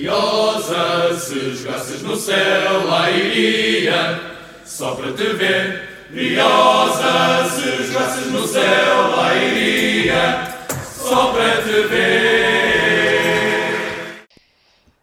[0.00, 4.18] Briosa, se jogasses no céu, lá iria,
[4.64, 5.90] só para te ver.
[6.08, 10.54] Briosa, se jogasses no céu, lá iria,
[10.96, 13.10] só para te ver.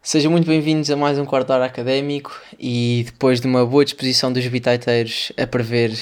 [0.01, 4.33] Sejam muito bem-vindos a mais um quarto hora académico e depois de uma boa disposição
[4.33, 5.95] dos bitaiteiros a prever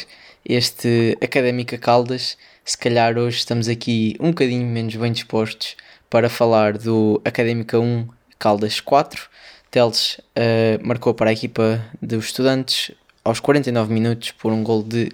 [0.46, 5.76] este Académica Caldas, se calhar hoje estamos aqui um bocadinho menos bem dispostos
[6.10, 9.30] para falar do Académica 1 Caldas 4.
[9.72, 12.92] Teles uh, marcou para a equipa dos estudantes
[13.24, 15.10] aos 49 minutos por um gol de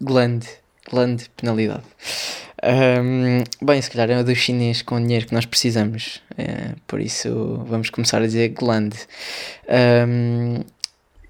[0.00, 0.46] Gland,
[0.90, 1.82] Gland penalidade.
[2.62, 6.74] Um, bem, se calhar é o do chinês com o dinheiro que nós precisamos, é,
[6.86, 8.96] por isso vamos começar a dizer Gland.
[9.68, 10.60] Um,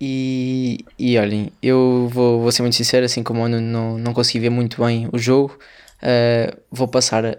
[0.00, 4.12] e, e olhem, eu vou, vou ser muito sincero, assim como eu não, não, não
[4.12, 5.58] consegui ver muito bem o jogo,
[6.02, 7.38] uh, vou passar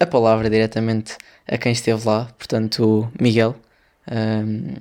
[0.00, 3.54] a, palavra diretamente a quem esteve lá, portanto, Miguel.
[4.10, 4.74] Um,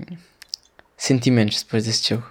[0.97, 2.25] sentimentos depois deste jogo?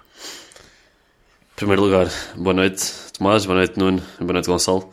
[1.53, 2.83] Em primeiro lugar, boa noite
[3.17, 4.89] Tomás, boa noite Nuno, boa noite Gonçalo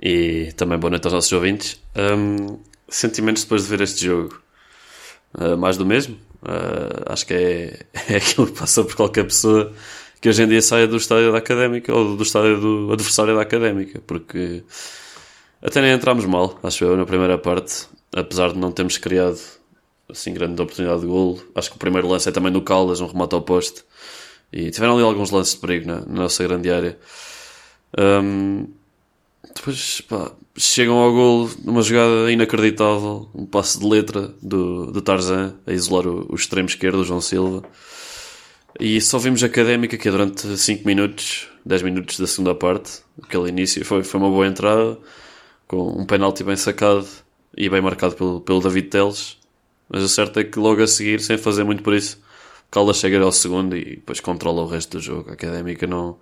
[0.00, 1.80] e também boa noite aos nossos ouvintes.
[1.96, 4.40] Um, sentimentos depois de ver este jogo?
[5.34, 6.16] Uh, mais do mesmo?
[6.42, 7.80] Uh, acho que é,
[8.14, 9.72] é aquilo que passa por qualquer pessoa
[10.20, 13.42] que hoje em dia saia do estádio da académica ou do estádio do adversário da
[13.42, 14.62] académica, porque
[15.62, 19.38] até nem entramos mal, acho eu, na primeira parte, apesar de não termos criado
[20.08, 21.42] assim grande oportunidade de golo.
[21.54, 23.84] Acho que o primeiro lance é também do Caldas, um remate ao poste.
[24.52, 26.98] E tiveram ali alguns lances de perigo na, na nossa grande área.
[27.96, 28.66] Um,
[29.54, 35.54] depois pá, chegam ao gol numa jogada inacreditável, um passe de letra do, do Tarzan
[35.66, 37.62] a isolar o, o extremo esquerdo, o João Silva.
[38.78, 43.00] E só vimos a académica que é durante 5 minutos, 10 minutos da segunda parte,
[43.22, 44.96] aquele início foi, foi uma boa entrada,
[45.70, 47.06] com um penalti bem sacado
[47.56, 49.38] e bem marcado pelo, pelo David Teles.
[49.88, 52.20] Mas o certo é que logo a seguir, sem fazer muito por isso,
[52.68, 55.30] Caldas chega ao segundo e depois controla o resto do jogo.
[55.30, 56.18] A académica não,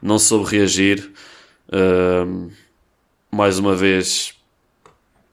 [0.00, 1.12] não soube reagir.
[1.68, 2.48] Uh,
[3.28, 4.34] mais uma vez,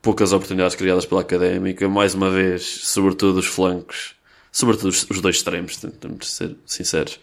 [0.01, 1.87] poucas oportunidades criadas pela académica.
[1.87, 4.15] Mais uma vez, sobretudo os flancos,
[4.51, 7.19] sobretudo os dois extremos, temos de ser sinceros,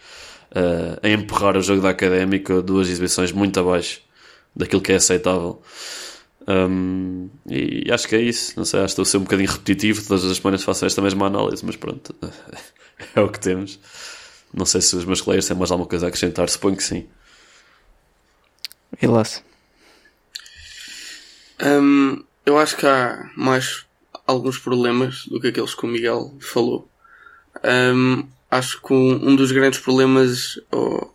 [0.53, 2.63] uh, a empurrar o jogo da académica.
[2.63, 4.01] Duas exibições muito abaixo
[4.55, 5.61] daquilo que é aceitável.
[6.49, 8.55] Um, e acho que é isso.
[8.57, 10.07] Não sei, acho que estou a ser um bocadinho repetitivo.
[10.07, 12.15] Todas as semanas faço esta mesma análise, mas pronto,
[13.15, 13.79] é o que temos.
[14.53, 17.09] Não sei se os meus colegas têm mais alguma coisa a acrescentar, suponho que sim.
[19.01, 19.45] Vilas.
[21.63, 23.85] Um, eu acho que há mais
[24.27, 26.91] alguns problemas do que aqueles que o Miguel falou.
[27.65, 31.11] Um, acho que um dos grandes problemas oh,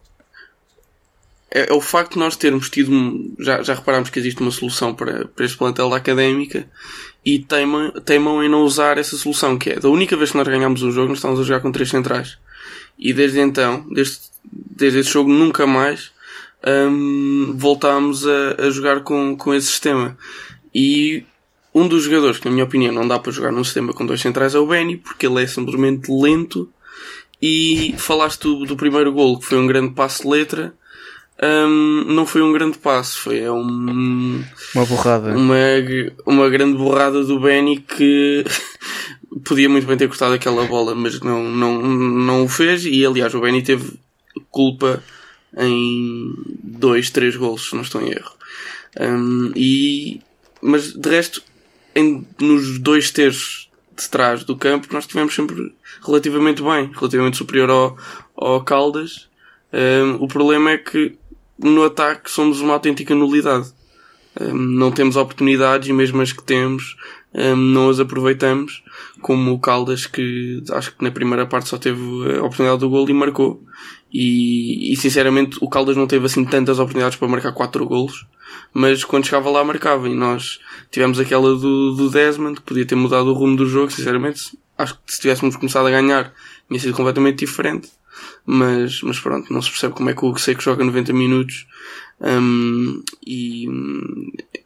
[1.56, 2.92] é, é, o facto de nós termos tido.
[3.40, 6.68] Já, já reparámos que existe uma solução para, para este plantel da académica
[7.26, 10.46] e teimam, teimam em não usar essa solução, que é da única vez que nós
[10.46, 12.38] ganhámos um jogo, nós estávamos a jogar com três centrais.
[13.00, 14.20] E desde então, desde,
[14.52, 16.12] desde esse jogo, nunca mais
[16.92, 20.18] um, voltámos a, a jogar com, com esse sistema.
[20.74, 21.24] E
[21.74, 24.20] um dos jogadores que, na minha opinião, não dá para jogar num sistema com dois
[24.20, 26.70] centrais é o Benny, porque ele é simplesmente lento.
[27.42, 30.74] E falaste do, do primeiro gol, que foi um grande passo de letra.
[31.42, 35.36] Um, não foi um grande passo, foi é um, uma borrada.
[35.36, 35.58] Uma,
[36.26, 38.46] uma grande borrada do Benny que
[39.44, 42.86] podia muito bem ter cortado aquela bola, mas não, não, não o fez.
[42.86, 43.94] E aliás, o Benny teve
[44.50, 45.04] culpa
[45.58, 48.34] em dois, três gols, se não estou em erro.
[49.00, 50.22] Um, e,
[50.62, 51.44] mas de resto,
[51.94, 55.74] em, nos dois terços de trás do campo, nós tivemos sempre
[56.06, 57.98] relativamente bem, relativamente superior ao,
[58.36, 59.28] ao Caldas.
[59.74, 61.18] Um, o problema é que
[61.58, 63.72] no ataque somos uma autêntica nulidade.
[64.40, 66.98] Um, não temos oportunidades e mesmo as que temos
[67.34, 68.84] um, não as aproveitamos,
[69.22, 72.02] como o Caldas que acho que na primeira parte só teve
[72.38, 73.62] a oportunidade do gol e marcou.
[74.12, 78.26] E, e, sinceramente o Caldas não teve assim tantas oportunidades para marcar quatro golos,
[78.74, 80.08] mas quando chegava lá marcava.
[80.08, 83.92] E nós tivemos aquela do, do Desmond, que podia ter mudado o rumo do jogo,
[83.92, 84.58] sinceramente.
[84.78, 86.34] Acho que se tivéssemos começado a ganhar,
[86.68, 87.90] tinha sido completamente diferente.
[88.46, 91.68] Mas, mas pronto, não se percebe como é que o Hugo Seco joga 90 minutos.
[92.22, 93.68] Um, e,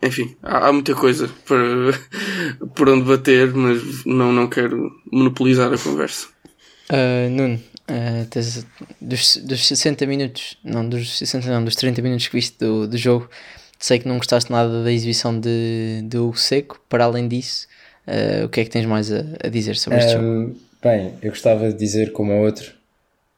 [0.04, 5.78] enfim, há, há, muita coisa para, por onde bater, mas não, não quero monopolizar a
[5.78, 6.28] conversa.
[6.92, 7.60] Uh, Nuno,
[7.90, 8.68] Uh, tens,
[9.02, 12.96] dos, dos 60 minutos, não, dos 60 não, dos 30 minutos que viste do, do
[12.96, 13.28] jogo,
[13.80, 17.68] sei que não gostaste nada da exibição de, Hugo Seco, para além disso,
[18.08, 20.60] uh, o que é que tens mais a, a dizer sobre este um, jogo?
[20.84, 22.79] Bem, eu gostava de dizer como a outro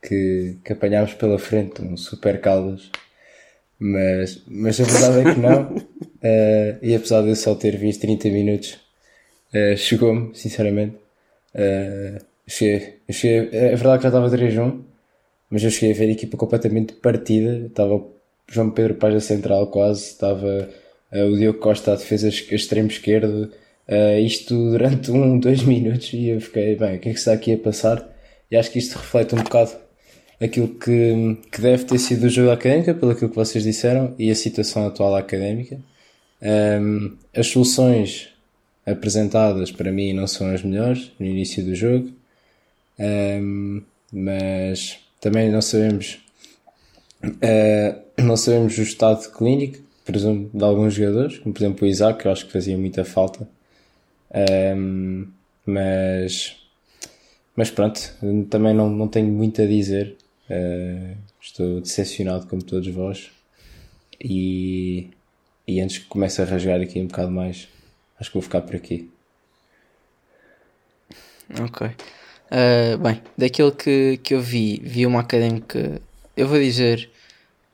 [0.01, 2.89] que, que apanhámos pela frente um super caldas,
[3.79, 8.01] mas, mas a verdade é que não, uh, e apesar de eu só ter visto
[8.01, 8.79] 30 minutos,
[9.77, 10.95] chegou-me, sinceramente.
[12.47, 14.81] cheguei, eu cheguei, é verdade que já estava 3-1,
[15.49, 17.67] mas eu cheguei a ver a equipa completamente partida.
[17.67, 18.01] Estava
[18.51, 20.69] João Pedro Paz da central quase, estava
[21.11, 23.51] uh, o Diogo Costa a defesa extremo esquerdo,
[23.87, 27.33] uh, isto durante um, dois minutos e eu fiquei, bem, o que é que está
[27.33, 28.09] aqui a passar?
[28.49, 29.71] E acho que isto reflete um bocado
[30.41, 34.35] aquilo que, que deve ter sido o jogo académico, pelo que vocês disseram, e a
[34.35, 35.79] situação atual académica.
[36.41, 38.29] Um, as soluções
[38.85, 42.11] apresentadas para mim não são as melhores no início do jogo,
[42.99, 46.19] um, mas também não sabemos
[47.23, 52.19] uh, não sabemos o estado clínico, presumo, de alguns jogadores, como por exemplo o Isaac,
[52.21, 53.47] que eu acho que fazia muita falta.
[54.75, 55.27] Um,
[55.65, 56.57] mas
[57.55, 57.99] mas pronto,
[58.49, 60.15] também não, não tenho muito a dizer.
[60.51, 63.31] Uh, estou decepcionado como todos vós.
[64.19, 65.09] E,
[65.65, 67.69] e antes que comece a rasgar aqui um bocado mais,
[68.19, 69.09] acho que vou ficar por aqui.
[71.57, 71.87] Ok.
[71.87, 76.01] Uh, bem, daquilo que, que eu vi, vi uma académica,
[76.35, 77.09] eu vou dizer,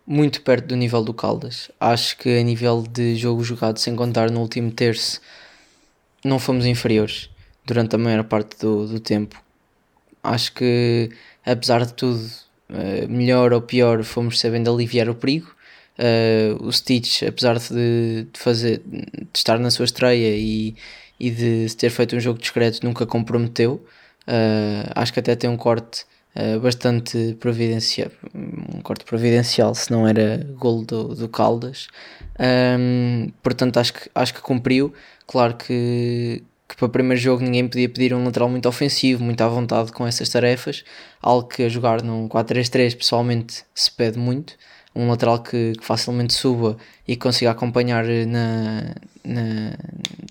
[0.06, 1.72] muito perto do nível do Caldas.
[1.80, 5.20] Acho que a nível de jogo jogado, sem contar no último terço,
[6.24, 7.30] não fomos inferiores
[7.66, 9.42] durante a maior parte do, do tempo.
[10.24, 11.10] Acho que,
[11.44, 15.56] apesar de tudo, uh, melhor ou pior, fomos sabendo aliviar o perigo.
[15.98, 20.76] Uh, o Stitch, apesar de, de, fazer, de estar na sua estreia e,
[21.20, 23.84] e de ter feito um jogo discreto, nunca comprometeu.
[24.28, 26.06] Uh, acho que até tem um corte
[26.62, 31.88] bastante providencial, um corte providencial, se não era gol do, do Caldas.
[32.40, 34.94] Um, portanto, acho que, acho que cumpriu.
[35.26, 39.42] Claro que, que para o primeiro jogo ninguém podia pedir um lateral muito ofensivo, muito
[39.42, 40.84] à vontade com essas tarefas,
[41.22, 44.56] algo que a jogar num 4-3-3 pessoalmente se pede muito
[44.98, 46.76] um lateral que, que, facilmente suba
[47.08, 49.78] e consiga acompanhar na, na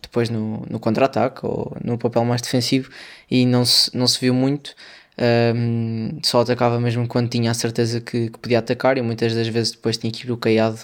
[0.02, 2.90] depois no, no contra-ataque ou no papel mais defensivo
[3.30, 4.74] e não se, não se viu muito.
[5.18, 9.48] Um, só atacava mesmo quando tinha a certeza que, que, podia atacar e muitas das
[9.48, 10.80] vezes depois tinha que ir bloqueado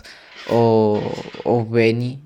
[0.48, 1.02] ou,
[1.44, 2.18] ou Benny,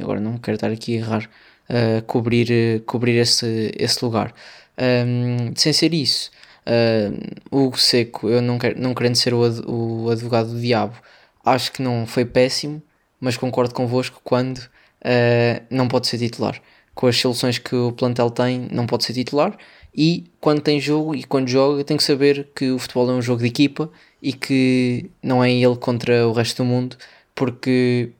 [0.00, 1.30] agora não quero estar aqui a errar,
[1.70, 4.34] uh, cobrir, cobrir esse, esse lugar.
[4.78, 6.30] Um, sem ser isso,
[6.68, 10.94] Uh, o Seco, eu não, quero, não querendo ser o, o advogado do diabo,
[11.42, 12.82] acho que não foi péssimo,
[13.18, 16.60] mas concordo convosco quando uh, não pode ser titular.
[16.94, 19.56] Com as soluções que o plantel tem, não pode ser titular.
[19.96, 23.22] E quando tem jogo e quando joga, tem que saber que o futebol é um
[23.22, 26.98] jogo de equipa e que não é ele contra o resto do mundo,
[27.34, 28.10] porque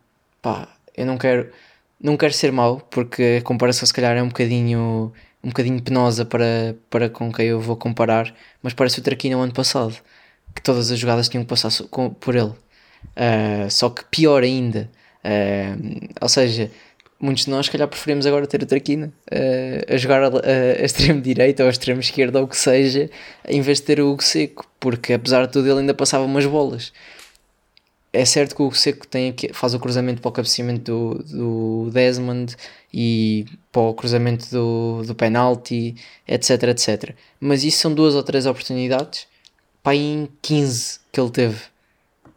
[0.40, 1.50] pá, eu não quero,
[2.00, 5.12] não quero ser mau, porque a comparação se calhar é um bocadinho
[5.42, 9.40] um bocadinho penosa para, para com quem eu vou comparar, mas parece o Traquina o
[9.40, 9.94] ano passado,
[10.54, 11.70] que todas as jogadas tinham que passar
[12.20, 12.52] por ele.
[13.16, 14.90] Uh, só que pior ainda,
[15.24, 16.70] uh, ou seja,
[17.20, 20.80] muitos de nós, se calhar, preferimos agora ter o Traquina uh, a jogar a, a,
[20.80, 23.08] a extremo direita ou a extremo esquerda ou o que seja,
[23.46, 26.46] em vez de ter o Hugo Seco, porque apesar de tudo ele ainda passava umas
[26.46, 26.92] bolas
[28.18, 31.90] é certo que o Seco tem aqui, faz o cruzamento para o cabeceamento do, do
[31.92, 32.56] Desmond
[32.92, 35.94] e para o cruzamento do, do penalti,
[36.26, 37.14] etc, etc.
[37.38, 39.28] Mas isso são duas ou três oportunidades
[39.84, 41.60] para em 15 que ele teve.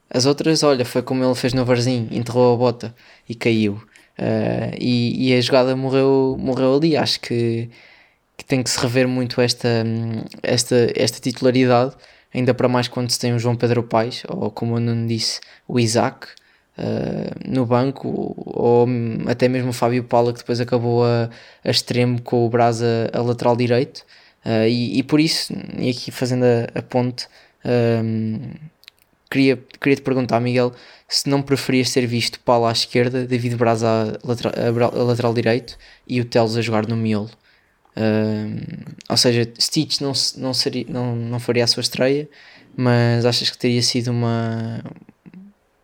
[0.07, 2.95] As outras, olha, foi como ele fez no Varzim, enterrou a bota
[3.27, 3.81] e caiu.
[4.19, 6.95] Uh, e, e, a jogada morreu, morreu ali.
[6.95, 7.69] Acho que,
[8.37, 9.83] que tem que se rever muito esta,
[10.43, 11.95] esta, esta titularidade
[12.33, 15.39] ainda para mais quando se tem o João Pedro Paes, ou como eu não disse,
[15.67, 16.27] o Isaac
[16.77, 18.87] uh, no banco, ou
[19.27, 21.29] até mesmo o Fábio Paula que depois acabou a,
[21.63, 24.05] a extremo com o Brasa a lateral direito.
[24.45, 27.27] Uh, e, e, por isso, e aqui fazendo a, a ponte,
[28.03, 28.39] um,
[29.29, 30.73] queria, queria te perguntar, Miguel,
[31.07, 34.53] se não preferias ter visto Paula à esquerda, David Braz a lateral,
[34.93, 37.29] a lateral direito e o Teles a jogar no miolo.
[37.95, 42.29] Uh, ou seja, Stitch não, não, seria, não, não faria a sua estreia,
[42.75, 44.83] mas achas que teria sido uma,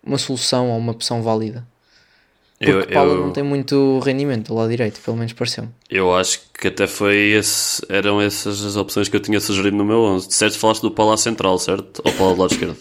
[0.03, 1.67] uma solução ou uma opção válida?
[2.57, 5.67] Porque eu, Paula eu, não tem muito rendimento do lado direito, pelo menos pareceu.
[5.89, 9.85] Eu acho que até foi esse, eram essas as opções que eu tinha sugerido no
[9.85, 10.27] meu 11.
[10.27, 12.01] De certo falaste do Paula central, certo?
[12.03, 12.77] Ou Paula do lado esquerdo?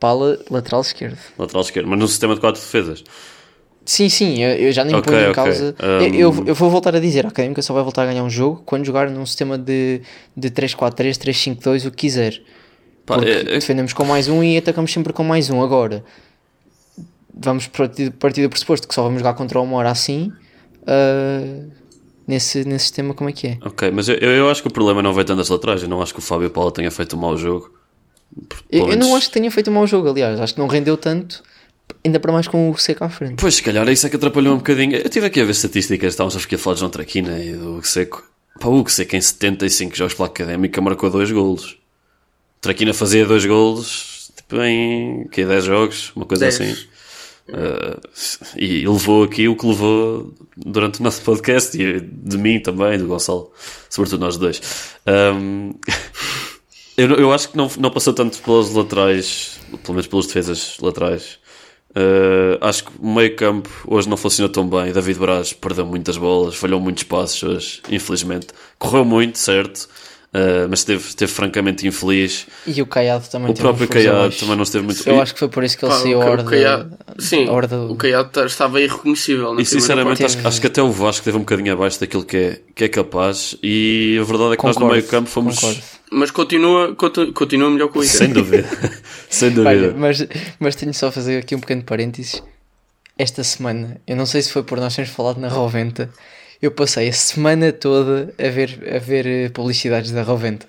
[0.00, 1.18] Paula lateral esquerdo.
[1.36, 3.04] Lateral esquerdo, mas no sistema de quatro defesas.
[3.84, 5.34] Sim, sim, eu, já nem okay, ponho em okay.
[5.34, 5.76] causa.
[5.82, 6.14] Um...
[6.14, 8.62] Eu, eu vou voltar a dizer: a Académica só vai voltar a ganhar um jogo
[8.64, 10.00] quando jogar num sistema de,
[10.34, 12.40] de 3-4-3, 3-5-2, o que quiser.
[13.04, 13.44] Pá, Porque é, é...
[13.44, 15.62] defendemos com mais um e atacamos sempre com mais um.
[15.62, 16.02] Agora,
[17.34, 20.32] vamos partir, partir do pressuposto que só vamos jogar contra o Mora assim.
[20.82, 21.70] Uh,
[22.26, 23.58] nesse, nesse sistema, como é que é?
[23.64, 25.82] Ok, mas eu, eu acho que o problema não vai tanto das laterais.
[25.82, 27.70] Eu não acho que o Fábio Paulo tenha feito um mau jogo.
[28.70, 30.96] Eu, eu, não acho que tenha feito um mau jogo, aliás, acho que não rendeu
[30.96, 31.42] tanto
[32.04, 33.36] Ainda para mais com o Seco à frente.
[33.40, 34.96] Pois, se calhar isso é que atrapalhou um bocadinho.
[34.96, 38.22] Eu estive aqui a ver estatísticas, estávamos a falar de João Traquina e do Seco.
[38.60, 41.78] Pá, o que em 75 jogos pela Académica marcou dois golos.
[42.60, 46.60] Traquina fazia dois golos, tipo em que 10 jogos, uma coisa Dez.
[46.60, 46.94] assim.
[47.46, 48.00] Uh,
[48.56, 53.06] e levou aqui o que levou durante o nosso podcast e de mim também, do
[53.06, 53.52] Gonçalo,
[53.90, 54.62] sobretudo nós dois.
[55.06, 55.74] Um,
[56.96, 61.38] eu, eu acho que não, não passou tanto pelas laterais, pelo menos pelas defesas laterais.
[61.96, 64.92] Uh, acho que o meio campo hoje não funcionou tão bem.
[64.92, 68.48] David Braz perdeu muitas bolas, falhou muitos passos hoje, infelizmente.
[68.78, 69.88] Correu muito, certo,
[70.34, 72.46] uh, mas esteve, esteve francamente infeliz.
[72.66, 75.48] E o Caiado também O próprio Caiado também não esteve muito Eu acho que foi
[75.48, 77.92] por isso que ele Pá, saiu o a Ca- hora o Caiado- da- Sim, do-
[77.92, 79.54] o Caiado tá- estava irreconhecível.
[79.54, 82.36] na E sinceramente acho, acho que até o Vasco esteve um bocadinho abaixo daquilo que
[82.36, 83.56] é, que é capaz.
[83.62, 85.54] E a verdade é que nós no Concordo, meio campo fomos.
[85.58, 85.80] concordo.
[86.12, 88.16] Mas continua, conti- continua melhor que o Inter.
[88.16, 88.68] Sem dúvida.
[89.30, 89.68] Sem dúvida.
[89.70, 90.26] Olha, mas,
[90.60, 92.42] mas tenho só a fazer aqui um pequeno parênteses.
[93.18, 96.10] Esta semana, eu não sei se foi por nós termos falado na Roventa,
[96.66, 100.66] eu passei a semana toda a ver, a ver eh, publicidades da Roventa.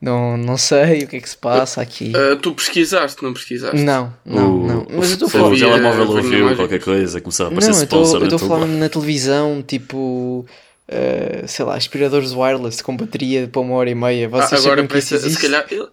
[0.00, 2.12] Não, não sei o que é que se passa aqui.
[2.14, 3.76] Ah, tu pesquisaste, não pesquisaste?
[3.78, 4.86] Não, não, O- não.
[4.90, 5.48] Mas eu estou a sei falar.
[5.50, 8.48] lá, O telemóvel ouviu qualquer coisa, começava a Não, aparecer estou sponsor eu estou a
[8.48, 10.46] falar teu mesmo na televisão, tipo,
[10.86, 14.26] eh, sei lá, aspiradores wireless com bateria para uma hora e meia.
[14.26, 15.88] Ah, Vocês agora que isso presta, se calhar ele-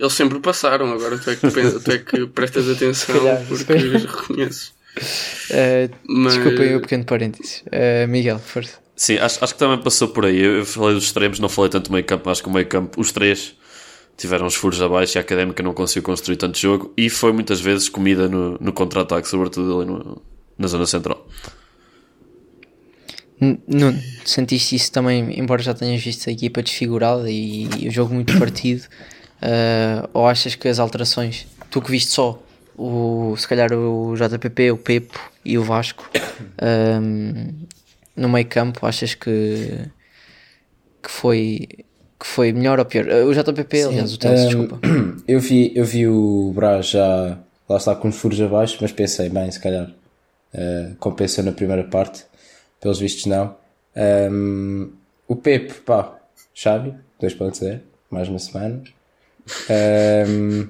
[0.00, 4.72] eles sempre passaram, agora tu é que, tu é que prestas atenção calhar, porque reconheces.
[5.50, 6.34] Eh, Mas...
[6.34, 7.62] Desculpem o pequeno parênteses.
[7.70, 8.78] Eh, Miguel, força.
[8.96, 10.40] Sim, acho, acho que também passou por aí.
[10.40, 12.28] Eu falei dos extremos, não falei tanto do meio campo.
[12.30, 13.54] Acho que o meio campo, os três,
[14.16, 16.92] tiveram os furos abaixo e a académica não conseguiu construir tanto jogo.
[16.96, 20.20] E foi muitas vezes comida no, no contra-ataque, sobretudo ali no-
[20.58, 21.24] na zona central.
[23.40, 28.36] Nuno, sentiste isso também, embora já tenhas visto a equipa desfigurada e, o jogo muito
[28.38, 28.82] partido?
[29.40, 32.42] eh, ou achas que as alterações, tu que viste só,
[32.78, 36.08] o, se calhar o JPP, o Pepo e o Vasco
[36.62, 37.66] ehm,
[38.16, 39.80] no meio campo, achas que,
[41.02, 41.68] que, foi,
[42.18, 43.08] que foi melhor ou pior?
[43.08, 44.80] Eh, o JPP, aliás, o Telso, Ahm, desculpa.
[45.28, 49.28] Eu vi, eu vi o Brás já lá está com os furos abaixo, mas pensei,
[49.28, 49.90] bem, se calhar
[50.54, 52.24] uh, compensou na primeira parte,
[52.80, 53.54] pelos vistos não.
[53.94, 54.88] Ahm,
[55.26, 56.16] o Pepe, pá,
[56.54, 57.80] Xavi, 2.0,
[58.10, 58.82] mais uma semana.
[59.68, 60.68] Ahm,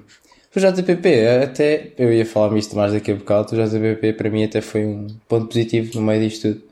[0.57, 4.45] o JPP, até eu ia falar isto mais daqui a bocado, o JPP para mim
[4.45, 6.69] até foi um ponto positivo no meio disto tudo.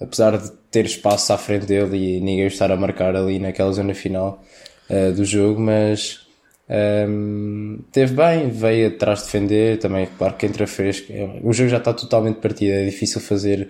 [0.00, 3.70] Apesar de ter espaço à frente dele e ninguém o estar a marcar ali naquela
[3.72, 4.42] zona final
[4.88, 6.26] uh, do jogo, mas
[7.08, 11.12] um, teve bem, veio atrás defender, também claro que entra fresco.
[11.12, 13.68] É, O jogo já está totalmente partido, é difícil fazer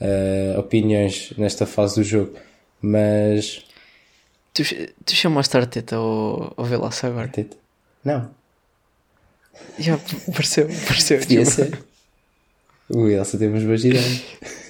[0.00, 2.32] uh, opiniões nesta fase do jogo,
[2.80, 3.64] mas
[4.54, 4.62] Tu,
[5.04, 7.22] tu chamaste Arteta ao, ao Veloso agora?
[7.22, 7.56] Arteta?
[8.04, 8.30] Não,
[9.78, 9.98] Já
[10.32, 11.18] pareceu, pareceu.
[11.18, 11.78] podia ser.
[12.88, 14.22] O Elsa teve umas boas ideias.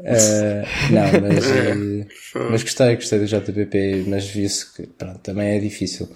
[0.00, 0.62] Uh,
[0.92, 6.08] não, mas, uh, mas gostei, gostei do JPP, mas viu-se que pronto, também é difícil.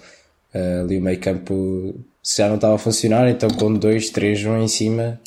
[0.55, 4.45] Uh, ali o meio campo se já não estava a funcionar, então com 2, 3,
[4.45, 5.19] 1 em cima,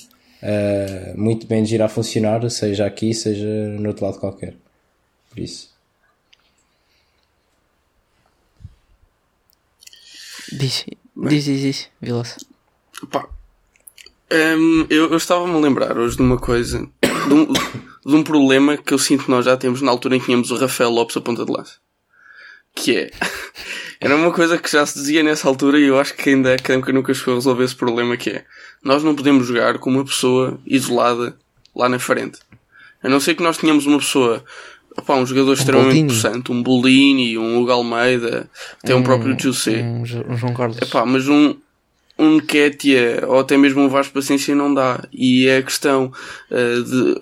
[0.42, 4.54] uh, muito bem de ir a funcionar, seja aqui, seja no outro lado qualquer.
[5.28, 5.70] Por isso.
[10.50, 12.37] Diz, diz, diz, diz, Vilas.
[13.11, 13.26] Pá,
[14.32, 18.76] hum, eu, eu estava-me a lembrar hoje de uma coisa, de um, de um problema
[18.76, 21.16] que eu sinto que nós já temos na altura em que tínhamos o Rafael Lopes
[21.16, 21.76] a ponta de lança.
[22.75, 23.11] Que é,
[24.00, 26.54] era uma coisa que já se dizia nessa altura e eu acho que ainda a
[26.54, 28.44] Académica nunca chegou a resolver esse problema que é,
[28.82, 31.37] nós não podemos jogar com uma pessoa isolada
[31.75, 32.38] lá na frente.
[33.02, 34.44] A não ser que nós tenhamos uma pessoa,
[34.97, 36.09] opá, um jogador extremamente Boldini.
[36.09, 38.49] possante, um Bolini, um Hugo Almeida,
[38.83, 39.83] até um, próprio José.
[39.83, 40.79] Um, um João Carlos.
[40.79, 41.55] Epá, mas um,
[42.19, 45.05] um Ketia ou até mesmo um Vasco Paciência não dá.
[45.12, 46.12] E é a questão
[46.50, 47.21] eh, de.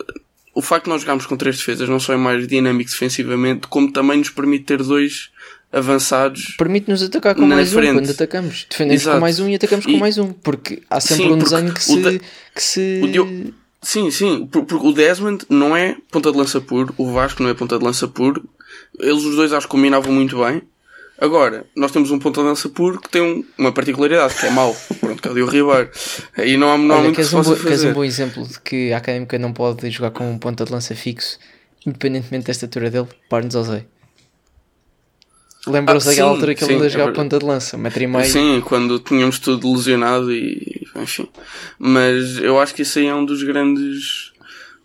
[0.56, 3.90] O facto de nós jogarmos com três defesas não só é mais dinâmico defensivamente, como
[3.90, 5.30] também nos permite ter dois
[5.72, 6.54] avançados.
[6.56, 7.90] Permite-nos atacar com mais frente.
[7.90, 8.64] um quando atacamos.
[8.70, 9.16] Defendemos Exato.
[9.16, 10.32] com mais um e atacamos com E- mais um.
[10.32, 12.00] Porque há sempre Sim, um desenho que o se.
[12.02, 12.20] de-
[12.54, 13.00] Que se...
[13.02, 13.52] o Diogo-
[13.84, 17.50] Sim, sim, por- porque o Desmond não é ponta de lança puro, o Vasco não
[17.50, 18.42] é ponta de lança puro.
[18.98, 20.62] Eles os dois acho que combinavam muito bem.
[21.20, 24.50] Agora, nós temos um ponta de lança puro que tem um- uma particularidade, que é
[24.50, 24.74] mau.
[25.00, 25.90] Pronto, que é o Diogo Ribeiro.
[26.36, 27.90] Aí não há, não há Olha, muito que se um, possa bo- queres fazer.
[27.90, 30.94] um bom exemplo de que a Académica não pode jogar com um ponta de lança
[30.94, 31.38] fixo,
[31.86, 33.06] independentemente da estatura dele?
[33.28, 33.84] Parnes José.
[35.66, 37.24] Lembram-se Ah, daquela sim, altura que ele sim, anda a é jogar verdade.
[37.24, 38.24] ponta de lança, metro e meio.
[38.26, 41.28] Sim, quando tínhamos tudo lesionado e enfim.
[41.78, 44.32] Mas eu acho que isso aí é um dos grandes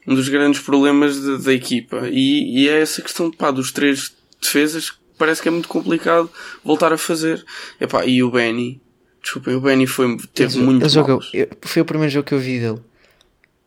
[0.08, 2.08] um dos grandes problemas da, da equipa.
[2.10, 6.30] E, e é essa questão pá, dos três defesas que parece que é muito complicado
[6.64, 7.44] voltar a fazer.
[7.80, 8.82] Epá, e o Benny,
[9.22, 11.30] desculpem, o Benny foi, teve muito ele joga- maus.
[11.34, 12.80] eu- Foi o primeiro jogo que eu vi dele.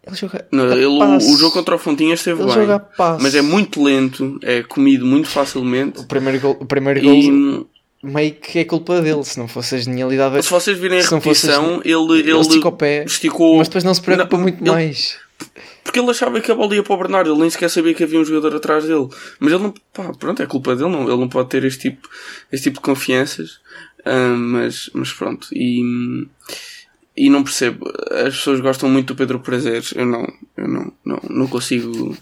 [0.06, 0.46] Ele joga.
[0.50, 2.66] Não, a ele, o- o jogo contra o Fontinha esteve Ele bem.
[2.66, 2.88] joga.
[3.20, 6.00] Mas é muito lento, é comido muito facilmente.
[6.00, 7.66] O primeiro gol, o primeiro gol E
[8.02, 9.22] meio que é culpa dele.
[9.24, 10.42] Se não fosse a genialidade.
[10.42, 13.58] se vocês virem a repetição, ele, ele ele estica o pé, esticou.
[13.58, 15.16] Mas depois não se preocupa Não, muito ele- mais.
[15.84, 18.04] Porque ele achava que a bola ia para o Bernardo, ele nem sequer sabia que
[18.04, 19.08] havia um jogador atrás dele.
[19.40, 22.08] Mas ele não, pá, pronto, é culpa dele, não, ele não pode ter este tipo,
[22.52, 23.60] este tipo de confianças.
[24.04, 26.26] Ah, mas, mas pronto, e,
[27.16, 27.86] e não percebo.
[28.26, 30.26] As pessoas gostam muito do Pedro Prazeres, eu não,
[30.56, 32.16] eu não, não, não consigo.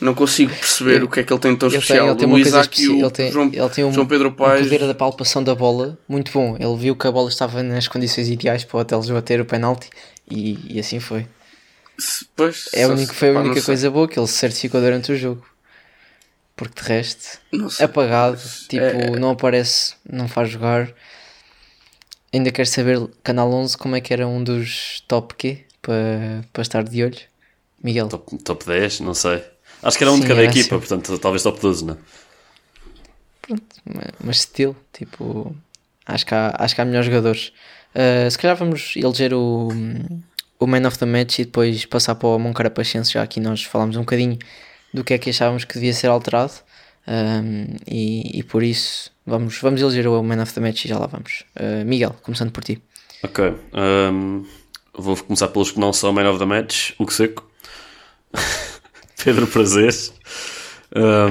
[0.00, 2.06] Não consigo perceber Ele- o que é que ele tem de tão Ele tem, especial.
[2.08, 2.96] ele tem o Isaac e especial.
[2.96, 4.62] o Ele tem, João, ele tem um, João Pedro um Paes.
[4.62, 6.56] poder da palpação da bola muito bom.
[6.58, 9.90] Ele viu que a bola estava nas condições ideais para o Teles bater o penalti
[10.30, 11.26] e, e assim foi.
[12.34, 13.62] pois, É se- foi a pá, única sei.
[13.66, 15.44] coisa boa que ele se certificou durante o jogo.
[16.56, 17.38] Porque de resto,
[17.70, 17.84] sei.
[17.84, 20.88] apagado, tipo, é- não aparece, não faz jogar.
[22.32, 25.64] Ainda quero saber, Canal 11, como é que era um dos top quê?
[25.82, 27.18] Para, para estar de olho.
[27.82, 29.42] Miguel, Top, top 10, não sei.
[29.82, 30.86] Acho que era um Sim, de cada equipa, assim.
[30.86, 31.98] portanto, talvez top 12, não é?
[34.22, 35.54] mas estilo, tipo,
[36.06, 37.52] acho que há, acho que há melhores jogadores.
[37.94, 39.68] Uh, se calhar vamos eleger o,
[40.58, 43.12] o Man of the Match e depois passar para o Moncarapachense.
[43.12, 44.38] Já aqui nós falámos um bocadinho
[44.92, 46.52] do que é que achávamos que devia ser alterado.
[47.08, 50.98] Um, e, e por isso vamos, vamos eleger o Man of the Match e já
[50.98, 51.44] lá vamos.
[51.56, 52.82] Uh, Miguel, começando por ti.
[53.22, 53.54] Ok.
[54.12, 54.44] hum,
[54.92, 56.92] vou começar pelos que não são Man of the Match.
[56.98, 57.48] Hugo Seco.
[59.24, 60.12] Pedro Prazeres.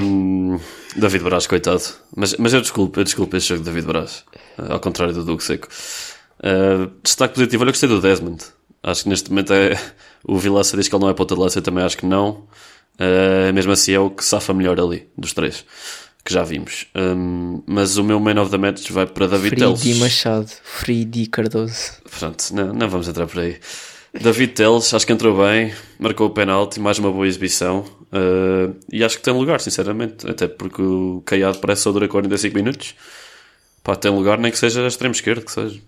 [0.02, 0.58] hum,
[0.96, 1.82] David Braz, coitado.
[2.16, 4.24] Mas, mas eu desculpo, eu desculpo este jogo de David Braz.
[4.58, 5.68] Uh, ao contrário do Hugo Seco.
[6.38, 8.42] Uh, destaque positivo, olha, eu gostei do Desmond.
[8.82, 9.78] Acho que neste momento é.
[10.24, 12.48] O Vilaça diz que ele não é ponta de eu também acho que não.
[12.98, 15.64] Uh, mesmo assim é o que safa melhor ali, dos três.
[16.30, 16.86] Que já vimos.
[16.94, 19.80] Um, mas o meu Man of the Match vai para David Teles.
[19.80, 21.74] Fridi Machado, Fridi Cardoso.
[22.18, 23.58] Pronto, não, não vamos entrar por aí.
[24.14, 27.80] David Teles, acho que entrou bem, marcou o penalti, mais uma boa exibição.
[28.12, 30.28] uh, e acho que tem lugar, sinceramente.
[30.30, 32.94] Até porque o Caiado parece só dura 45 minutos.
[33.82, 35.80] Pá, tem lugar, nem que seja extremo esquerdo, que seja.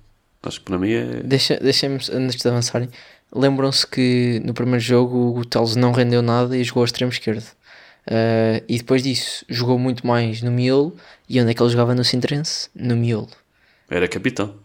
[0.43, 1.05] Acho que para mim é.
[1.23, 2.89] Deixa- Deixem-me, antes de avançarem,
[3.33, 7.45] lembram-se que no primeiro jogo o Teles não rendeu nada e jogou ao extremo esquerdo.
[8.07, 10.97] Uh, e depois disso jogou muito mais no miolo.
[11.29, 12.69] E onde é que ele jogava no Sintrense?
[12.75, 13.31] No miolo.
[13.89, 14.57] Era capitão.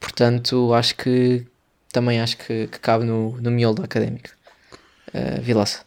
[0.00, 1.46] Portanto, acho que
[1.92, 4.30] também acho que, que cabe no, no miolo da académica.
[5.08, 5.84] Uh, Vilaça.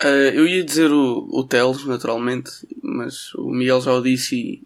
[0.00, 2.50] Ah, eu ia dizer o, o Teles, naturalmente,
[2.82, 4.62] mas o Miguel já o disse e,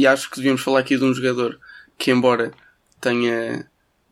[0.00, 1.58] e acho que devíamos falar aqui de um jogador
[1.96, 2.52] que, embora
[3.00, 3.66] tenha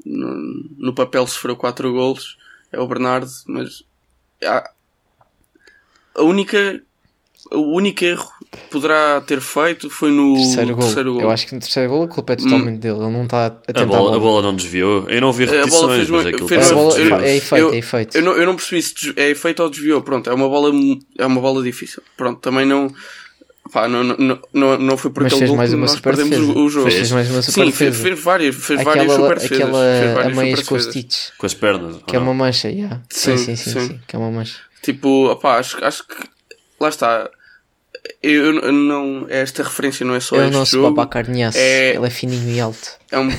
[0.05, 0.35] no,
[0.79, 2.38] no papel sofreu 4 golos,
[2.72, 3.85] é o Bernardo, mas
[4.42, 4.70] há-
[6.16, 6.81] a única
[7.53, 10.85] o único erro que poderá ter feito foi no Terceiro gol.
[10.85, 11.22] terceiro gol.
[11.22, 12.96] Eu acho que no terceiro gol a culpa é totalmente dele.
[12.98, 15.09] Ele não está a tentar A bola, a bola não desviou.
[15.11, 17.62] Eu não vi A bola repetições, fez uma- mas aquilo fez A bola é efeito,
[17.62, 18.16] Eu- é efeito.
[18.16, 20.00] Eu não, eu não percebi se é efeito ou desviou.
[20.03, 20.72] Pronto, é uma bola,
[21.18, 22.03] é uma bola difícil.
[22.16, 22.88] Pronto, também não.
[23.72, 26.00] Pá, não, não, não, não foi por Mas aquele fez gol mais que uma nós
[26.00, 26.53] perdemos defesa.
[26.59, 26.90] o, o jogo.
[26.90, 28.03] Fez mais uma super Sim, fez, defesa.
[28.09, 29.62] fez várias, fez várias Aquela, super defesas.
[29.64, 31.33] aquela fez a várias meias super com os stitches.
[31.38, 31.96] Com as pernas.
[32.07, 33.00] Que é uma mancha, yeah.
[33.11, 33.81] sim, Sim, sim, sim.
[33.88, 34.59] sim, que é uma mancha.
[34.85, 36.14] Tipo, opá, acho, acho que.
[36.79, 37.31] Lá está.
[38.23, 39.27] Eu eu não.
[39.31, 40.94] Esta referência não é só É o este jogo.
[40.94, 41.59] Babacar Niasse.
[41.59, 42.99] É- Ele é fininho e alto.
[43.11, 43.31] É um.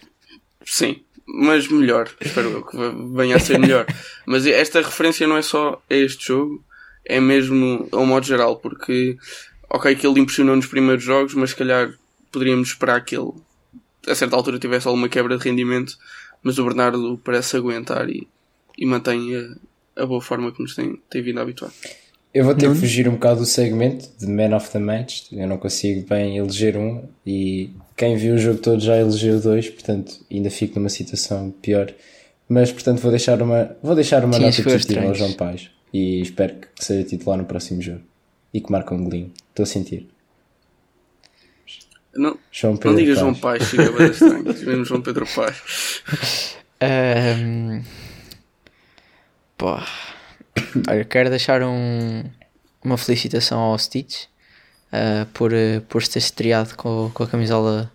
[0.64, 2.08] Sim, mas melhor.
[2.20, 2.76] Espero eu que
[3.14, 3.84] venha a ser melhor.
[4.24, 6.64] Mas esta referência não é só a este jogo,
[7.04, 9.16] é mesmo ao modo geral, porque,
[9.68, 11.92] ok, que ele impressionou nos primeiros jogos, mas se calhar
[12.32, 13.30] poderíamos esperar que ele,
[14.08, 15.96] a certa altura, tivesse alguma quebra de rendimento.
[16.42, 18.26] Mas o Bernardo parece aguentar e,
[18.78, 19.56] e mantém a,
[19.96, 21.72] a boa forma que nos tem, tem vindo a habituar.
[22.34, 25.32] Eu vou ter que fugir um bocado do segmento de Man of the Match.
[25.32, 29.70] Eu não consigo bem eleger um e quem viu o jogo todo já elegeu dois,
[29.70, 31.90] portanto ainda fico numa situação pior.
[32.46, 35.14] Mas portanto vou deixar uma, vou deixar uma nota positiva ao.
[35.14, 38.02] João Paz e espero que seja titular no próximo jogo
[38.52, 39.32] e que marque um golinho.
[39.48, 40.06] Estou a sentir.
[42.14, 43.20] Não, João não Pedro diga Paz.
[43.20, 44.44] João Paz, fica bem estranho.
[44.44, 45.62] Mesmo João Pedro Paz.
[46.80, 47.82] Ahm,
[49.56, 49.76] pô.
[50.88, 52.24] Olha, quero deixar um,
[52.82, 54.24] uma felicitação ao Stitch
[54.92, 57.90] ah, por, eh, por se ter estreado com, com a camisola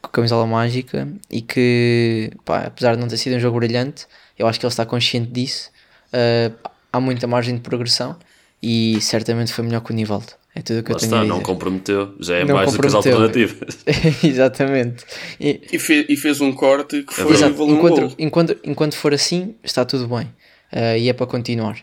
[0.00, 4.06] com a camisola mágica e que pá, apesar de não ter sido um jogo brilhante,
[4.38, 5.70] eu acho que ele está consciente disso.
[6.12, 6.50] Ah,
[6.92, 8.16] há muita margem de progressão
[8.62, 10.32] e certamente foi melhor que o Nivaldo.
[10.54, 11.46] É tudo o que Lá eu tenho está, a não dizer.
[11.46, 12.14] comprometeu.
[12.18, 13.78] Já é Não mais do que as alternativas.
[14.24, 15.04] Exatamente.
[15.38, 19.12] E- E, fe- e fez um corte que foi valeu um enquanto, enquanto, enquanto for
[19.14, 20.28] assim, está tudo bem.
[20.72, 21.78] Ah, e é para continuar.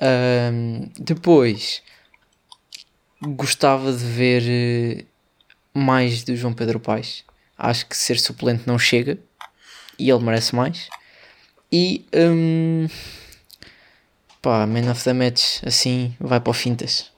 [0.00, 1.82] Ahm, depois,
[3.22, 5.04] gostava de ver eh,
[5.72, 7.24] mais do João Pedro Paes.
[7.56, 9.18] Acho que ser suplente não chega
[9.98, 10.88] e ele merece mais.
[11.70, 12.88] E hum,
[14.42, 17.12] pá, Man of the Match assim vai para o Fintas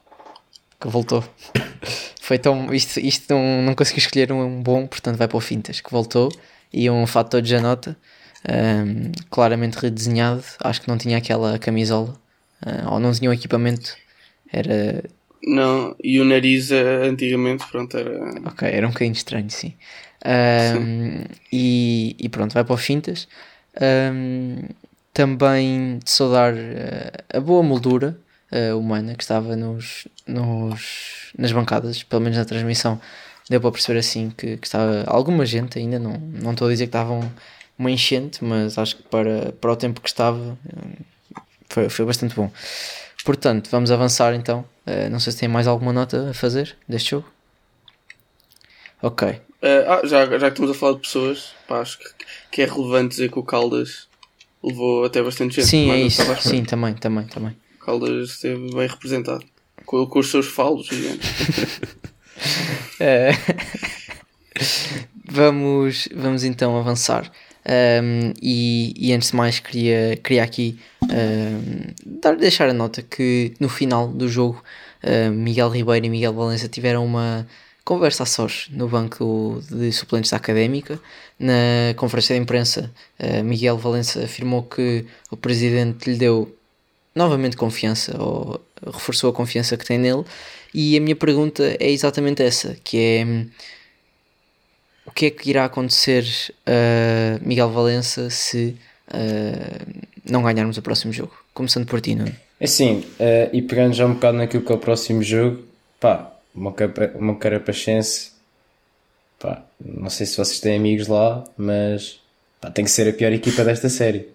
[0.81, 1.25] que voltou.
[2.21, 2.73] Foi tão.
[2.75, 6.31] Isto, isto não, não consegui escolher um bom, portanto vai para o Fintas que voltou
[6.73, 7.97] e um fator de Janota.
[8.49, 12.15] Um, claramente redesenhado, acho que não tinha aquela camisola
[12.65, 13.97] uh, ou não tinha o equipamento,
[14.53, 15.03] era
[15.45, 18.31] Não, e o nariz eh, antigamente, pronto, era.
[18.45, 19.75] Ok, era um bocadinho estranho, sim.
[20.25, 23.29] Ahm, e, e pronto, vai para o Fintas.
[23.81, 24.69] Ahm,
[25.13, 28.19] também de saudar eh, a boa moldura
[28.51, 33.01] eh, humana que estava nos, nos, nas bancadas, pelo menos na transmissão.
[33.49, 36.87] Deu para perceber assim que, que estava alguma gente ainda, não, não estou a dizer
[36.87, 37.21] que estavam
[37.79, 42.35] uma enchente, mas acho que para, para o tempo que estava eh, foi, foi bastante
[42.35, 42.51] bom.
[43.25, 44.65] Portanto, vamos avançar então.
[44.87, 47.29] Eh, não sei se tem mais alguma nota a fazer deste jogo.
[49.03, 49.41] Ok.
[49.63, 52.05] Eh, ah, já, já que estamos a falar de pessoas, pá, acho que,
[52.53, 54.07] que é relevante dizer que o Caldas
[54.63, 55.67] levou até bastante gente.
[55.67, 56.23] Sim, é que isso.
[56.23, 56.41] espera.
[56.41, 57.57] Sim, também, também, também.
[57.81, 59.45] O Caldas esteve bem representado.
[59.85, 60.89] Com, com os seus falos.
[62.99, 63.31] Eh,
[65.25, 67.31] vamos, vamos então avançar.
[67.69, 70.79] Um, e, e antes de mais queria, queria aqui
[72.05, 74.63] dar, deixar a nota que no final do jogo
[75.33, 77.47] Miguel Ribeiro e Miguel Valença tiveram uma
[77.87, 81.01] conversa a sós no banco de suplentes da Académica.
[81.39, 86.53] Na conferência de imprensa, uh, Miguel Valença afirmou que o presidente lhe deu
[87.15, 88.61] novamente confiança ou
[88.93, 90.25] reforçou a confiança que tem nele
[90.75, 93.47] e a minha pergunta é exatamente essa que é
[95.17, 96.25] que é que irá acontecer
[96.67, 98.77] a Miguel Valença se
[99.09, 104.07] uh, não ganharmos o próximo jogo começando por ti Nuno Assim, eh, e pegando já
[104.07, 105.63] um bocado naquilo que é o próximo jogo,
[106.01, 106.73] pá, uma,
[107.39, 108.33] carapachense,
[109.39, 112.19] pá, não sei se vocês têm amigos lá, mas
[112.59, 114.31] pá, tem que ser a pior equipa desta série.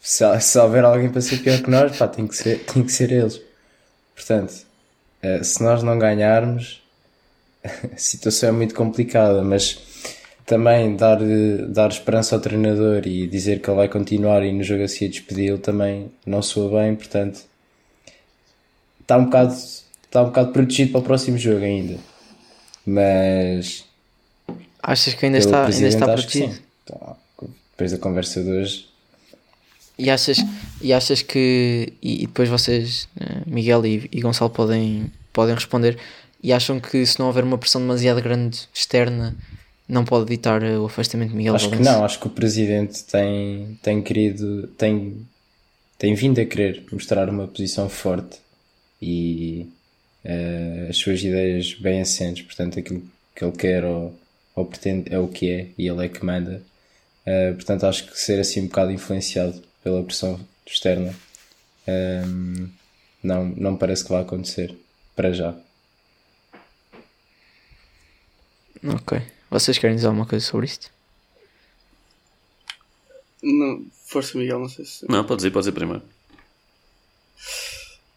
[0.00, 2.90] Se, se houver alguém para ser pior que nós, pá, tem que ser, tem que
[2.90, 3.40] ser eles.
[4.16, 4.66] Portanto,
[5.22, 6.81] eh, se nós não ganharmos,
[7.64, 9.78] a situação é muito complicada, mas
[10.44, 11.18] também dar,
[11.68, 15.08] dar esperança ao treinador e dizer que ele vai continuar e no jogo a seguir
[15.08, 17.42] despedi-lo também não soa bem, portanto
[19.00, 19.54] está um bocado
[20.12, 21.98] está um bocado protegido para o próximo jogo ainda.
[22.84, 23.84] Mas
[24.82, 26.58] achas que ainda está, ainda está protegido?
[26.84, 27.16] Então,
[27.70, 28.86] depois da conversa de hoje.
[29.98, 30.38] E achas,
[30.80, 35.98] e achas que e, e depois vocês eh, Miguel e, e Gonçalo podem, podem responder
[36.42, 39.36] e acham que se não houver uma pressão demasiado grande externa
[39.88, 43.04] não pode evitar eh, o afastamento de Miguel acho que não, acho que o presidente
[43.04, 45.26] tem, tem querido, tem,
[45.98, 48.38] tem vindo a querer mostrar uma posição forte
[49.00, 49.68] e
[50.24, 53.02] eh, as suas ideias bem assentes, portanto aquilo
[53.34, 54.14] que ele quer ou,
[54.54, 56.62] ou pretende é o que é e ele é que manda.
[57.26, 61.14] Eh, portanto acho que ser assim um bocado influenciado pela pressão externa
[61.86, 62.68] ehm,
[63.22, 64.74] não, não parece que vai acontecer
[65.14, 65.54] para já.
[68.84, 70.90] Ok vocês querem dizer alguma coisa sobre isto?
[73.42, 75.06] Não, força, Miguel, não sei se.
[75.10, 76.02] Não, podes ir, podes ir primeiro.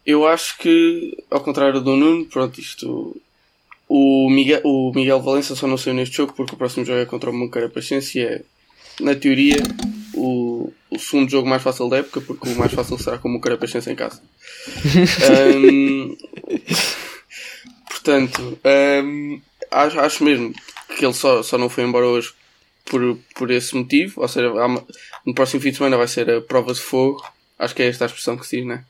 [0.04, 3.20] Eu acho que, ao contrário do Nuno, pronto, isto.
[3.88, 7.06] O Miguel, o Miguel Valença só não saiu neste jogo porque o próximo jogo é
[7.06, 8.42] contra o Moncara Paciência e é,
[9.00, 9.58] na teoria,
[10.14, 13.32] o, o segundo jogo mais fácil da época porque o mais fácil será com o
[13.32, 14.20] Moncara Paciência em casa.
[15.30, 16.16] Ahm,
[17.88, 20.54] portanto, ahm, acho, acho mesmo
[20.96, 22.32] que ele só, só não foi embora hoje
[22.84, 24.50] por, por esse motivo, ou seja,
[25.24, 27.24] no próximo fim de semana vai ser a prova de fogo,
[27.58, 28.84] acho que é esta a expressão que se diz, né?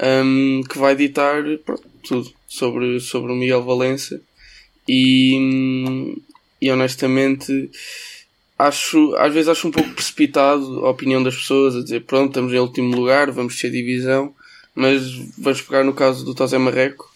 [0.00, 4.20] um, que vai ditar pronto, tudo sobre, sobre o Miguel Valença.
[4.88, 6.16] E,
[6.60, 7.70] e honestamente
[8.58, 12.52] acho, às vezes acho um pouco precipitado a opinião das pessoas a dizer pronto, estamos
[12.52, 14.34] em último lugar, vamos descer divisão,
[14.74, 15.02] mas
[15.36, 17.12] vamos pegar no caso do Tosé Marreco,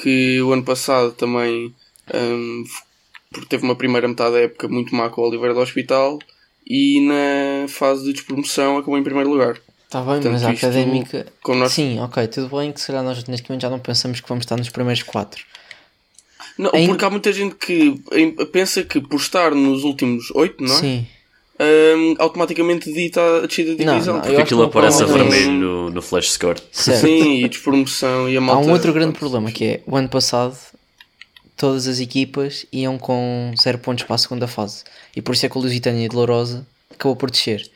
[0.00, 1.74] que o ano passado também
[2.14, 2.64] um,
[3.32, 6.18] porque teve uma primeira metade da época muito má com o Oliveira do Hospital
[6.66, 9.58] e na fase de despromoção acabou em primeiro lugar.
[9.84, 11.26] Está bem, Portanto, mas a académica.
[11.48, 14.28] nós- Sim, ok, tudo bem que se calhar nós neste momento já não pensamos que
[14.28, 15.42] vamos estar nos primeiros quatro.
[16.58, 17.94] Não, Em- porque há muita gente que
[18.52, 20.78] pensa que por estar nos últimos 8, não é?
[20.78, 21.06] Sim.
[21.60, 24.14] Hum, automaticamente dita a descida de Não, divisão.
[24.14, 26.60] não, eu Porque aquilo aparece a vermelho no, no flash score.
[26.70, 27.00] Certo.
[27.00, 28.68] Sim, e despromoção e a Há malta.
[28.68, 30.56] um outro grande problema que é o ano passado
[31.58, 35.48] todas as equipas iam com 0 pontos para a segunda fase e por isso é
[35.50, 37.68] que o Lusitânia de Lourosa acabou por descer.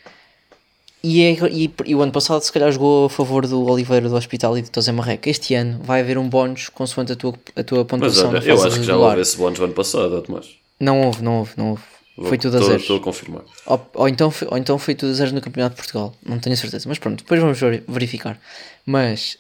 [1.05, 4.15] E, é- e- e o ano passado se calhar jogou a favor do Oliveira do
[4.15, 5.29] Hospital e do Tosé Marreca.
[5.29, 8.47] Este ano vai haver um bónus consoante a tua, a tua Mas pontuação olha, na
[8.47, 10.47] eu acho que já houve esse bónus no ano passado, Tomás.
[10.79, 11.83] Não houve, não houve, não houve.
[12.17, 12.83] Vou- Foi tudo a zeros.
[12.83, 13.43] Estou a confirmar.
[13.67, 16.15] Ou, ou então, foi- ou então foi tudo a zeros no Campeonato de Portugal.
[16.25, 16.87] Não tenho certeza.
[16.89, 18.39] Mas pronto, depois vamos ver- verificar.
[18.85, 19.39] Mas,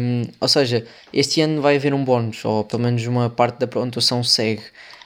[0.00, 3.66] hum, ou seja, este ano vai haver um bónus, ou pelo menos uma parte da
[3.66, 4.62] pontuação segue.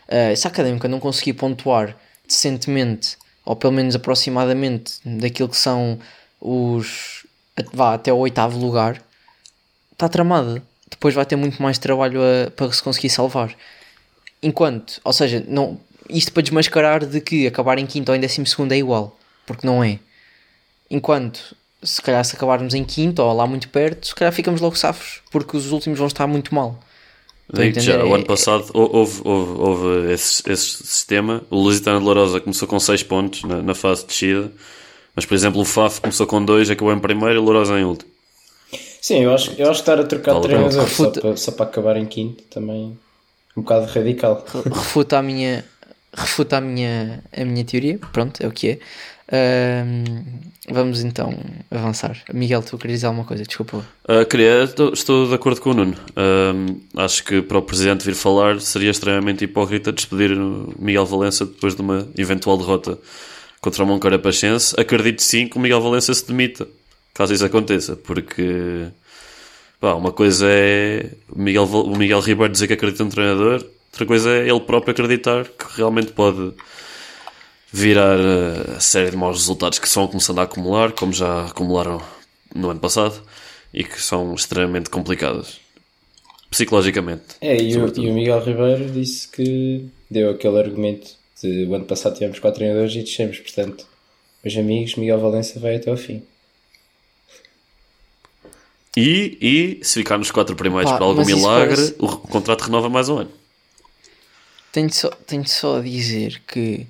[0.09, 5.99] Uh, se a académica não conseguir pontuar decentemente, ou pelo menos aproximadamente daquilo que são
[6.41, 7.27] os.
[7.73, 9.03] vá até o oitavo lugar,
[9.93, 10.63] está tramada.
[10.89, 13.55] Depois vai ter muito mais trabalho a- para se conseguir salvar.
[14.43, 18.47] Enquanto, ou seja, não, isto para desmascarar de que acabar em quinto ou em décimo
[18.47, 19.17] segundo é igual,
[19.47, 19.99] porque não é.
[20.91, 24.77] Enquanto, se calhar se acabarmos em quinto ou lá muito perto, se calhar ficamos logo
[24.77, 26.79] safos, porque os últimos vão estar muito mal.
[27.53, 31.43] Digo já, o É- ano passado hou- houve, houve, houve esse, esse sistema.
[31.51, 34.53] O Lusitano de Lourosa começou com 6 pontos na, na fase de descida,
[35.17, 37.85] mas por exemplo o FAF começou com 2, acabou em primeiro e o Lourosa em
[37.85, 38.11] último.
[39.01, 41.97] Sim, eu acho, eu acho que estar a trocar Vale treinador só só para acabar
[41.97, 42.99] em quinto também
[43.57, 44.45] um bocado radical.
[44.67, 45.65] refuta a minha
[46.19, 47.99] refuta a minha a minha teoria.
[48.13, 48.79] Pronto é o que é.
[49.31, 50.25] Ahm,
[50.71, 51.39] vamos então
[51.71, 52.17] avançar.
[52.33, 53.45] Miguel tu querias dizer alguma coisa?
[53.45, 53.85] Desculpa.
[54.09, 55.95] Uh, queria, estou, de acordo com o Nuno.
[56.17, 60.31] Um, acho que para o presidente vir falar seria extremamente hipócrita despedir
[60.79, 62.99] Miguel Valença depois de uma eventual derrota
[63.61, 64.75] contra o Moncarapachense.
[64.79, 66.67] Acredito sim que o Miguel Valença se demita,
[67.13, 68.89] caso isso aconteça, porque
[69.83, 74.31] uma coisa é o Miguel, o Miguel Ribeiro dizer que acredita no treinador, outra coisa
[74.31, 76.53] é ele próprio acreditar que realmente pode
[77.73, 82.01] virar uh, a série de maus resultados que estão começando a acumular, como já acumularam
[82.55, 83.21] no ano passado,
[83.73, 85.61] e que são extremamente complicadas.
[86.51, 87.25] Psicologicamente.
[87.41, 91.11] É, e o, e o Miguel Ribeiro disse que deu aquele argumento
[91.43, 93.87] de o ano passado tivemos quatro treinadores e descemos, portanto,
[94.43, 96.23] meus amigos, Miguel Valença vai até ao fim.
[98.97, 102.89] E, e se ficar nos quatro primeiros Pá, por algum milagre, parece- o contrato renova
[102.89, 103.31] mais um ano.
[104.73, 106.87] Tenho só tenho só a dizer que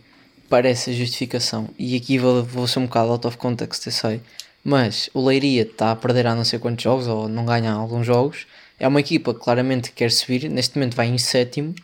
[0.49, 4.21] parece a justificação e aqui vou, vou ser um bocado out of context eu sei
[4.65, 8.07] mas o Leiria está a perder há não sei quantos jogos ou não ganha alguns
[8.07, 8.47] jogos
[8.81, 11.75] é uma equipa que claramente quer subir neste momento vai em sétimo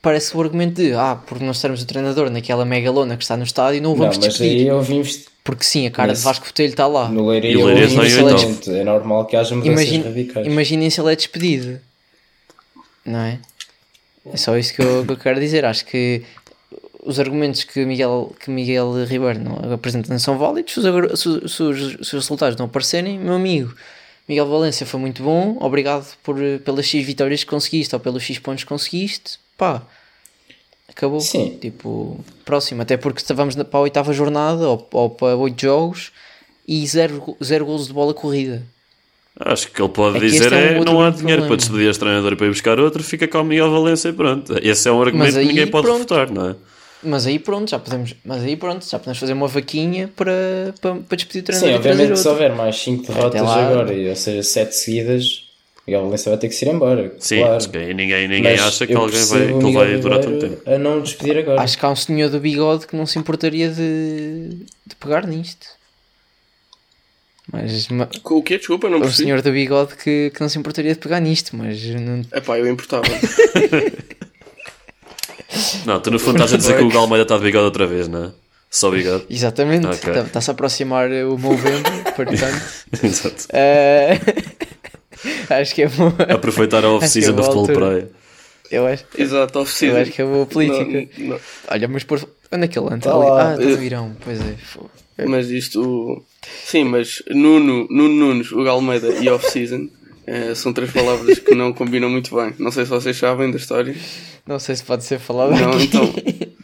[0.00, 3.44] parece o argumento de ah, porque nós termos o treinador naquela megalona que está no
[3.44, 6.24] estádio não o vamos não, mas despedir aí ouvimos porque sim, a cara Nesse- de
[6.24, 8.78] Vasco Botelho está lá no Leiria, E o Leiria está em.
[8.80, 10.46] É normal que haja mudanças Imagina, radicais.
[10.46, 11.80] imaginem se ele é despedido,
[13.04, 13.40] não é?
[14.26, 15.64] É só isso que eu, que eu quero dizer.
[15.64, 16.22] Acho que
[17.04, 20.72] os argumentos que Miguel, que Miguel Ribeiro não apresenta não são válidos.
[20.74, 23.74] Se os, se os- se os- resultados não aparecerem, meu amigo,
[24.28, 25.56] Miguel Valência foi muito bom.
[25.60, 29.38] Obrigado por, pelas X vitórias que conseguiste ou pelos X pontos que conseguiste.
[29.58, 29.82] Pá,
[30.88, 31.20] acabou.
[31.20, 31.58] Sim.
[31.60, 32.82] Tipo, próximo.
[32.82, 36.12] Até porque estávamos para a oitava jornada ou, ou para oito jogos
[36.68, 38.62] e zero, zero golos de bola corrida.
[39.40, 41.46] Acho que ele pode É que dizer é um é, outro não há dinheiro problema.
[41.48, 44.12] para despedir este treinador e para ir buscar outro, fica com o Miguel Valença e
[44.12, 44.54] pronto.
[44.62, 45.98] Esse é um argumento aí, que ninguém pode pronto.
[46.14, 46.56] refutar, não é?
[47.02, 50.94] Mas aí pronto, já podemos, mas aí pronto, já podemos fazer uma vaquinha para, para,
[50.96, 54.08] para despedir o treinador Sim, e obviamente se houver mais 5 derrotas lá- agora, e,
[54.08, 55.44] ou seja, 7 seguidas,
[55.84, 57.12] Miguel Valença vai ter que se ir embora.
[57.18, 57.64] Sim, claro.
[57.96, 60.62] ninguém, ninguém Mas acha que alguém vai, que o ele vai durar tanto tempo.
[60.70, 61.60] A não despedir agora.
[61.60, 64.50] Acho que há um senhor do bigode que não se importaria de,
[64.86, 65.66] de pegar nisto.
[67.50, 67.88] Mas
[68.24, 68.58] o quê?
[68.58, 69.24] Desculpa, não o percebi.
[69.24, 72.68] senhor do bigode que, que não se importaria de pegar nisto, mas não, Epá, eu
[72.68, 73.02] importava.
[75.84, 78.08] Não, tu no fundo estás a dizer que o Galmeida está de bigode outra vez,
[78.08, 78.30] não é?
[78.70, 79.26] Só bigode.
[79.28, 80.10] exatamente, Ok.
[80.22, 82.62] está-se a aproximar o novembro, portanto
[83.02, 83.46] Exato.
[83.52, 84.18] eh,
[85.60, 86.10] acho que é bom.
[86.32, 88.10] Aproveitar a Acho off-season que do é boa futebol de praia.
[88.70, 89.96] Eu acho, Exato, eu oferecido.
[89.98, 91.08] acho que é boa política.
[91.18, 91.40] Não, não.
[91.68, 92.98] Olha, mas por onde é que ele anda?
[92.98, 93.30] Tá Ali-.
[93.30, 95.24] Ah, está no Irão, pois é.
[95.26, 96.24] Mas isto.
[96.64, 99.88] Sim, mas Nuno, Nuno Nunes, o Galmeida e off-season
[100.26, 102.54] eh, são três palavras que não combinam muito bem.
[102.58, 103.94] Não sei se vocês sabem da história.
[104.46, 105.84] Não sei se pode ser falado Não, aqui.
[105.84, 106.12] então.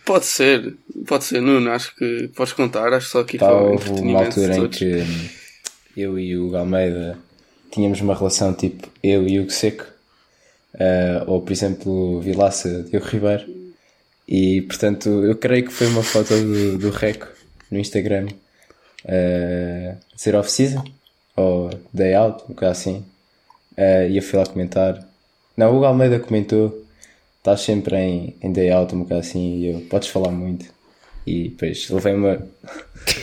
[0.05, 0.75] Pode ser,
[1.07, 1.71] pode ser, Nuno.
[1.71, 2.93] Acho que podes contar.
[2.93, 5.05] Acho só aqui Pá, para houve uma altura em que
[5.97, 7.19] eu e o Galmeida
[7.71, 9.85] tínhamos uma relação tipo eu e o Seco,
[10.79, 13.45] eh, ou por exemplo o Vilaça Diogo Ribeiro,
[14.29, 17.29] e portanto eu creio que foi uma foto do, do Reco
[17.71, 18.29] no Instagram
[19.05, 20.85] eh, dizer off-season
[21.37, 23.05] ou day out, um bocado assim,
[23.77, 25.07] eh, e eu fui lá comentar.
[25.57, 26.85] Não, o Galmeida comentou,
[27.39, 30.67] estás sempre em, em day out, um bocado assim, e eu, podes falar muito.
[31.27, 32.47] E depois levei uma,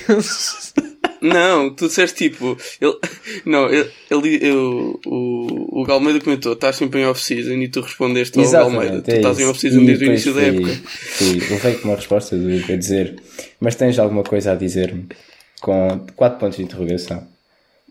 [1.21, 2.57] Não, tu disseste tipo.
[2.81, 2.95] Ele,
[3.45, 8.37] não, ele, ele- eu, o, o Galmeida comentou: estás sempre em off-season e tu respondeste
[8.39, 10.73] ao Galmeida: tu é estás em off-season desde o início da fui- época.
[10.85, 13.15] Fui, levei com uma resposta do a dizer:
[13.59, 15.07] Mas tens alguma coisa a dizer-me?
[15.61, 17.25] Com quatro pontos de interrogação.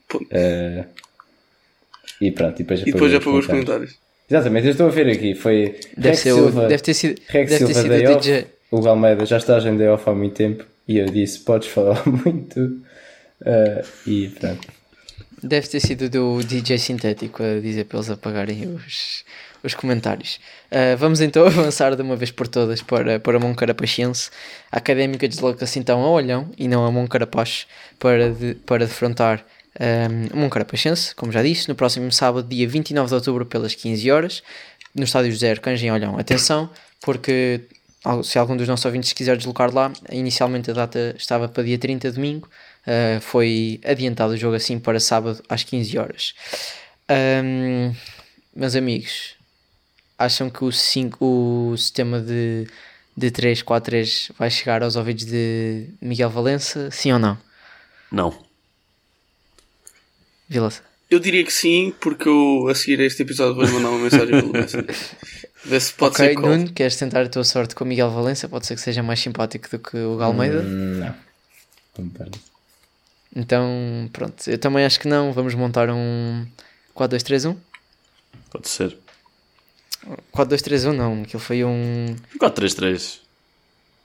[0.08, 0.26] Ponto.
[0.30, 0.84] Eh,
[2.20, 3.96] e pronto, e depois E depois apagou os comentários.
[4.30, 5.34] Exatamente, eu estou a ver aqui.
[5.34, 8.10] Foi Deve, ser o- Silva, deve ter sido, Rex deve ter Silva sido Day o
[8.16, 8.46] Off, DJ.
[8.70, 12.80] o Galmeida já está agendado off há muito tempo e eu disse: Podes falar muito.
[13.44, 14.68] Uh, e pronto.
[15.42, 19.24] Deve ter sido do DJ Sintético a dizer para eles apagarem os,
[19.62, 20.40] os comentários.
[20.72, 24.30] Uh, vamos então avançar de uma vez por todas para, para Moncarapachense.
[24.72, 27.66] A Académica desloca-se então a Olhão e não a Moncarapaz
[27.98, 29.44] para, de, para defrontar
[30.34, 34.42] um, Moncarapachense, como já disse, no próximo sábado, dia 29 de outubro, pelas 15 horas,
[34.94, 36.18] no estádio José Arcanjo em Olhão.
[36.18, 37.62] Atenção, porque
[38.22, 42.10] se algum dos nossos ouvintes quiser deslocar lá, inicialmente a data estava para dia 30
[42.10, 42.48] de domingo,
[42.86, 46.34] uh, foi adiantado o jogo assim para sábado às 15 horas.
[47.10, 47.94] Um,
[48.54, 49.34] meus amigos,
[50.18, 51.24] acham que o, 5,
[51.72, 52.66] o sistema de,
[53.16, 56.90] de 3-4-3 vai chegar aos ouvidos de Miguel Valença?
[56.90, 57.36] Sim ou não?
[58.10, 58.38] Não.
[60.48, 60.82] Vilas?
[61.10, 64.28] Eu diria que sim, porque eu a seguir a este episódio vou mandar uma mensagem
[64.40, 64.86] pelo Messenger.
[65.64, 66.50] Ver se pode Ok, ser call.
[66.50, 68.48] Nuno, queres tentar a tua sorte com o Miguel Valença?
[68.48, 70.60] Pode ser que seja mais simpático do que o Galmeida.
[70.60, 71.14] Hum, Não.
[71.98, 72.53] Não me parece.
[73.34, 74.48] Então, pronto.
[74.48, 75.32] Eu também acho que não.
[75.32, 76.46] Vamos montar um
[76.94, 77.56] 4-2-3-1?
[78.50, 78.96] Pode ser.
[80.32, 81.22] 4-2-3-1 não.
[81.22, 82.14] Aquilo foi um...
[82.38, 83.18] 4-3-3.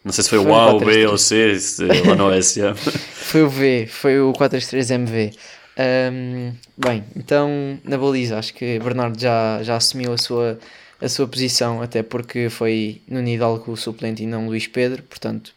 [0.03, 0.85] Não sei se foi Foi o A, o 4-3-3.
[0.85, 2.59] B ou o C, se lá no S.
[2.59, 2.73] já.
[2.73, 3.87] Foi o V.
[3.87, 5.35] Foi o 4-3-3-MV.
[5.77, 10.59] Ahm, bem, então na baliza acho que Bernardo já, já assumiu a sua,
[10.99, 15.53] a sua posição, até porque foi no Hidalgo o suplente e não Luís Pedro, portanto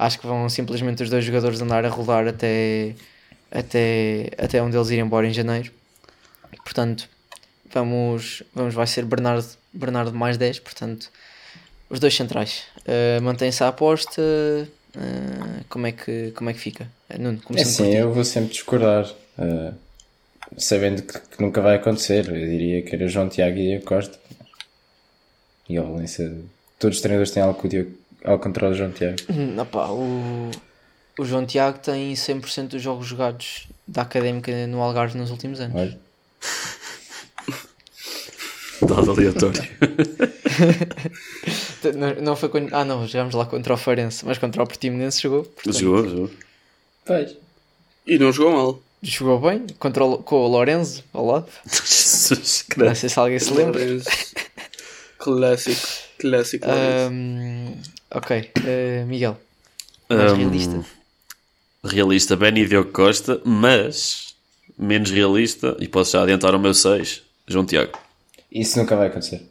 [0.00, 2.94] acho que vão simplesmente os dois jogadores andar a rolar até,
[3.50, 5.70] até, até onde eles irem embora em janeiro.
[6.64, 7.08] Portanto,
[7.72, 11.10] vamos, vamos vai ser Bernardo, Bernardo mais 10, portanto,
[11.88, 12.64] os dois centrais.
[12.86, 14.20] Uh, Mantém-se a aposta.
[14.96, 16.90] uh, como, é que, como é que fica?
[17.08, 17.96] Uh, Nuno, É assim, ti.
[17.96, 19.06] eu vou sempre discordar.
[19.38, 19.74] uh,
[20.56, 22.26] sabendo que, que nunca vai acontecer.
[22.28, 24.18] Eu diria que era João Tiago e Diego Costa.
[25.68, 26.32] E a Valência.
[26.78, 27.92] Todos os treinadores têm algo, com o Diego,
[28.24, 29.16] algo contra o João Tiago.
[29.30, 30.50] Hum, opá, o,
[31.18, 35.74] o João Tiago tem 100% dos jogos jogados da Académica no Algarve nos últimos anos.
[35.76, 35.98] Olha.
[38.82, 39.62] Dado aleatório.
[41.96, 45.22] Não, não foi con- Ah, não, jogámos lá contra o Farense, mas contra o Portimonense
[45.22, 45.44] jogou.
[45.44, 46.30] portanto, Jogou, jogou.
[47.06, 47.34] Pois.
[48.06, 48.82] E não jogou mal.
[49.02, 51.46] Jogou bem, contra o, com o Lorenzo ao lado.
[51.66, 53.80] Jesus, Não sei se alguém se lembra.
[55.18, 55.86] Clássico.
[56.18, 56.66] Clássico.
[56.68, 57.72] Ahm,
[58.10, 59.38] ok, eh, Miguel.
[60.08, 60.84] Mais Um, realista.
[61.84, 64.34] Realista, Benny Diogo Costa, mas
[64.78, 67.98] menos realista, e posso já adiantar o meu 6, João Tiago.
[68.50, 69.42] Isso nunca vai acontecer.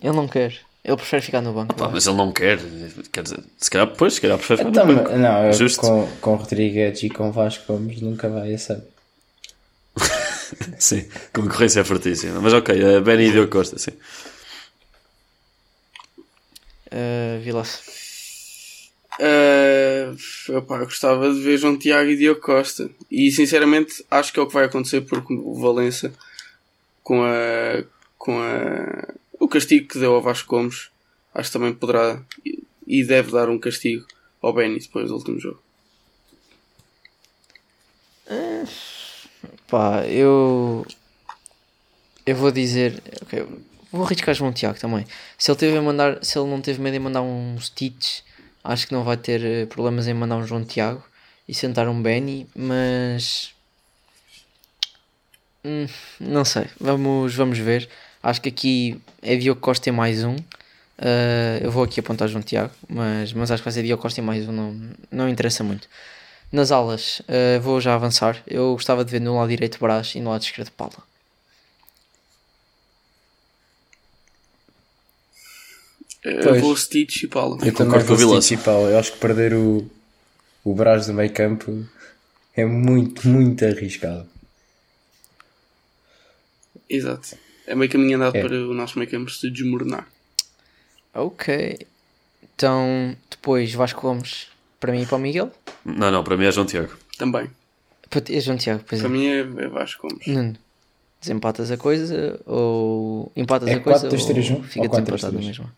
[0.00, 0.58] Ele não quer.
[0.84, 1.74] Ele prefere ficar no banco.
[1.76, 2.58] Pá, eu mas ele não quer,
[3.12, 5.16] quer dizer, se calhar, pois, se calhar prefere ficar Então, no banco.
[5.16, 5.80] não, eu Justo.
[5.80, 8.82] com, com Rodrigues e com Vasco Gomes nunca vai, é sabe.
[10.78, 12.40] Sim, concorrência é fortíssima.
[12.40, 13.92] Mas ok, uh, Benny Diogo Costa, sim.
[16.92, 17.82] Eh, Vilas.
[19.18, 22.90] Uh, opá, eu gostava de ver João Tiago e Diogo Costa.
[23.10, 26.12] E sinceramente acho que é o que vai acontecer porque o Valença,
[27.02, 27.84] com a.
[28.18, 29.14] com a.
[29.40, 30.90] o castigo que deu ao Vasco Gomes,
[31.34, 32.22] acho que também poderá
[32.86, 34.06] e- deve dar um castigo
[34.40, 35.62] ao Benny depois do último jogo.
[39.68, 40.86] Pá, eu.
[42.24, 43.02] Eu vou dizer.
[43.22, 43.44] ok,
[43.92, 45.06] vou arriscar João Tiago também.
[45.38, 48.20] Se ele, teve a mandar, se ele não teve medo em mandar uns Stitch,
[48.64, 51.02] acho que não vai ter eh, problemas em mandar um João Tiago
[51.48, 53.52] e sentar um Benny, mas.
[55.64, 55.86] Hum,
[56.18, 57.88] não sei, vamos, vamos ver.
[58.22, 60.36] Acho que aqui é Diogo Costa e mais um.
[60.98, 64.20] Ah, eu vou aqui apontar João Tiago, mas, mas acho que vai ser Diogo Costa
[64.20, 65.88] e mais um, não, não interessa muito.
[66.52, 68.42] Nas alas, eh, vou já avançar.
[68.46, 71.11] Eu gostava de ver no lado direito Brás e no lado esquerdo Paula.
[76.24, 76.60] Eu Pois.
[76.60, 77.54] vou Stitch e Paulo.
[77.56, 78.44] Eu também concordo com o Vilas.
[78.44, 78.88] Stitch e Paulo.
[78.88, 79.90] Eu acho que perder o,
[80.64, 81.84] o Brás do meio campo
[82.54, 84.26] é muito, muito arriscado.
[86.88, 87.36] Exato.
[87.66, 88.42] É meio caminho andado É.
[88.42, 90.06] para o nosso meio campo se desmoronar.
[91.14, 91.78] Ok.
[92.54, 94.46] Então, depois Vasco Gomes
[94.78, 95.50] para mim e para o Miguel.
[95.84, 96.92] Não, não, para mim é João Tiago.
[97.18, 97.50] Também.
[98.10, 99.04] Para ti é João Tiago, pois é.
[99.04, 100.26] Para mim é, é Vasco Gomes.
[100.26, 100.56] Nuno,
[101.20, 105.46] desempatas a coisa ou empatas É a coisa 4-2-3-1 ou fica ou desempatado na 4-3-3?
[105.46, 105.76] mesma?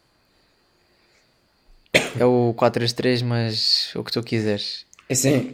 [2.19, 4.85] É o 4-3-3, mas o que tu quiseres.
[5.11, 5.53] Assim,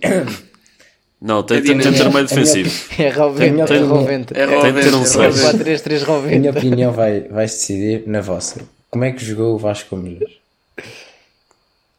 [1.21, 2.35] Não, tem, É tem, tem de ter um meio dinâmico.
[2.35, 2.71] defensivo.
[2.99, 4.35] É Roventa, Tem- é Roventa.
[4.39, 5.39] É Tem de ter um Roventa, seis.
[5.43, 5.65] é Roventa.
[5.65, 8.61] 4-3-3 a minha opinião vai, vai se decidir na vossa.
[8.91, 10.19] Como é que jogou o Vasco hoje?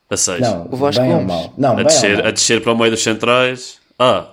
[0.10, 0.42] A 6.
[0.42, 1.54] Não, O Vasco bem ou mal?
[1.58, 4.32] Não, a, descer, ou a descer para o meio dos centrais, Ah,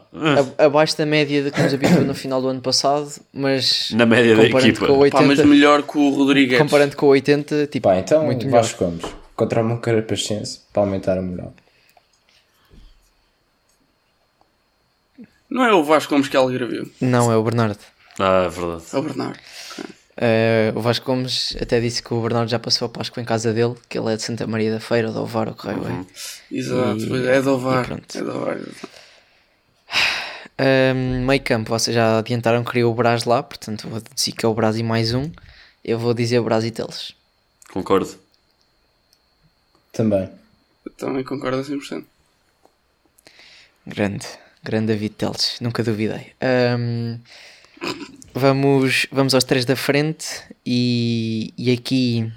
[0.58, 4.06] A- abaixo da média de que nos habituou no final do ano passado, mas na
[4.06, 4.86] média da equipa.
[4.86, 6.56] com o Pá, mas 80, melhor que o Rodrigues.
[6.58, 8.62] comparando com o 80, tipo, Pá, então muito melhor.
[8.62, 9.04] Vasco Gomes
[9.38, 11.54] contra o Moncarapachense para aumentar a moral.
[15.48, 16.90] Não é o Vasco Gomes que ela viu.
[17.00, 17.78] Não, é o Bernardo.
[18.18, 18.82] Ah, é verdade.
[18.92, 19.38] É o Bernardo.
[20.20, 23.52] Eh, o Vasco Gomes até disse que o Bernardo já passou a Páscoa em casa
[23.54, 25.72] dele, que ele é de Santa Maria da Feira, do Ovar, o que é.
[26.50, 26.98] Exato.
[27.16, 27.84] E- é do VAR.
[27.84, 28.18] e pronto.
[28.18, 28.58] É do VAR.
[30.60, 34.44] Um, meio campo, vocês já adiantaram que queria o Brás lá, portanto vou dizer que
[34.44, 35.30] é o Brás e mais um.
[35.84, 37.14] Eu vou dizer o Brás e Teles.
[37.72, 38.10] Concordo.
[39.98, 40.28] Também.
[40.86, 42.04] Eu também concordo a 100%.
[43.84, 44.26] Grande,
[44.62, 46.34] grande David Teles, nunca duvidei.
[46.78, 47.18] Um,
[48.32, 50.24] vamos, vamos aos três da frente
[50.64, 52.32] e, e aqui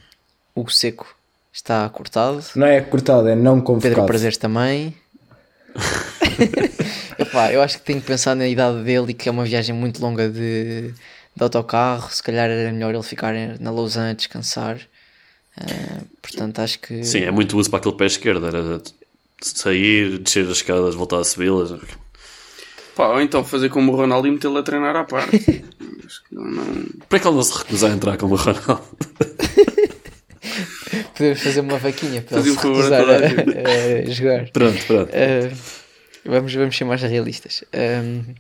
[0.56, 1.16] o Seco
[1.54, 2.44] está cortado.
[2.56, 4.08] Não é cortado, é não Pedro convocado.
[4.08, 4.96] Prazeres também.
[7.20, 9.76] Epá, eu acho que tenho que pensar na idade dele e que é uma viagem
[9.76, 10.92] muito longa de,
[11.36, 12.10] de autocarro.
[12.10, 14.82] Se calhar era melhor ele ficar na Lausanne a descansar.
[15.58, 18.48] Ah, portanto, acho que Sim, é muito uso para aquele pé esquerdo.
[18.48, 18.82] Era
[19.42, 21.80] sair, descer as escadas, voltar a subi-las.
[22.96, 25.64] Pá, ou então fazer como o Ronaldo e metê-lo a treinar à parte.
[26.30, 28.82] Não, Por que ele não se recusa a entrar como o Ronaldo?
[31.22, 34.50] podemos fazer uma vaquinha para Fazer ele um se recusar a a, a jogar.
[34.50, 35.12] Pronto, pronto.
[35.14, 35.56] Ah,
[36.26, 37.64] vamos, vamos ser mais realistas.
[37.74, 38.34] Ahm,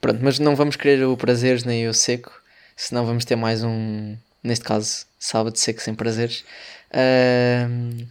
[0.00, 2.32] pronto, mas não vamos querer o prazeres nem o seco,
[2.76, 6.44] senão vamos ter mais um, neste caso, sábado seco sem prazeres.
[6.92, 8.06] Ahm,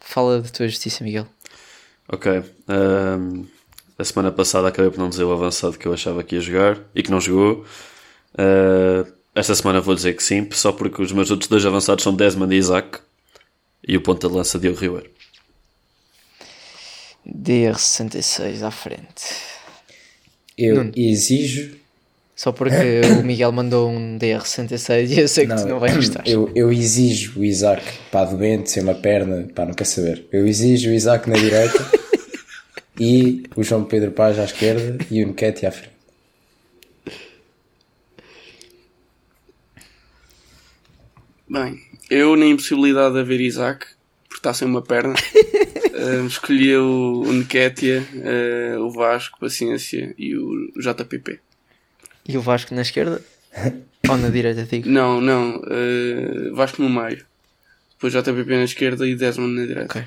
[0.00, 1.26] fala da tua justiça, Miguel.
[2.08, 2.26] Ok.
[2.68, 3.44] ahm,
[3.98, 6.78] a semana passada acabei por não dizer o avançado que eu achava que ia jogar
[6.94, 7.66] e que não jogou.
[8.36, 12.14] Ah, esta semana vou dizer que sim, só porque os meus outros dois avançados são
[12.14, 13.00] Desmond e Isaac
[13.86, 15.10] e o ponta de lança Diogo Ribeiro.
[17.26, 19.24] DR66 à frente.
[20.56, 20.92] Eu Nuno.
[20.96, 21.76] exijo.
[22.38, 26.22] Só porque o Miguel mandou um DR66 e eu sei que tu não vais gostar.
[26.24, 27.82] Eu, eu exijo o Isaac
[28.12, 30.24] pá, doente, sem uma perna, pá, não quer saber.
[30.30, 31.84] Eu exijo o Isaac na direita
[32.96, 35.98] e o João Pedro Paz à esquerda e o Nketi à frente.
[41.50, 43.84] Bem, eu na impossibilidade de haver Isaac,
[44.28, 50.36] porque está sem uma perna, eh, escolhi o, o Nketiah, eh, o Vasco, Paciência e
[50.36, 51.40] o JPP.
[52.28, 53.20] E o Vasco na esquerda?
[54.08, 54.88] Ou na direita, digo?
[54.88, 57.24] Não, não, eh, Vasco no meio.
[57.94, 59.98] Depois JPP na esquerda e Desmond na direita.
[59.98, 60.04] Ok.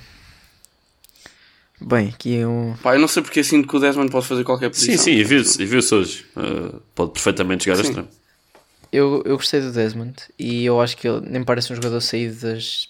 [1.82, 2.76] Bem, aqui é um.
[2.82, 4.95] Pá, eu não sei porque é assim que o Desmond pode fazer qualquer posição.
[4.95, 6.26] Sim, sim, e viu-se e viu-se hoje.
[6.36, 7.89] Ah, pode perfeitamente jogar a Sim.
[7.89, 8.07] extremo.
[8.91, 12.36] Eu, eu gostei do Desmond e eu acho que ele nem parece um jogador saído
[12.41, 12.88] das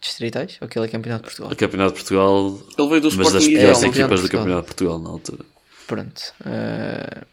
[0.00, 1.52] distritais, ou aquele é campeonato de Portugal.
[1.52, 3.78] O Campeonato de Portugal, Ele veio do mas das Sporting piores.
[3.78, 4.28] Campeonato equipas do.
[4.28, 5.44] Campeonato de Portugal na altura.
[5.86, 6.22] Pronto.
[6.44, 7.24] eh,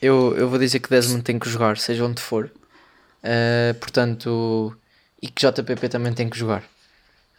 [0.00, 2.50] eu, eu vou dizer que Desmond tem que jogar, seja onde for.
[3.22, 4.76] Eh, portanto,
[5.20, 6.62] e que JPP também tem que jogar.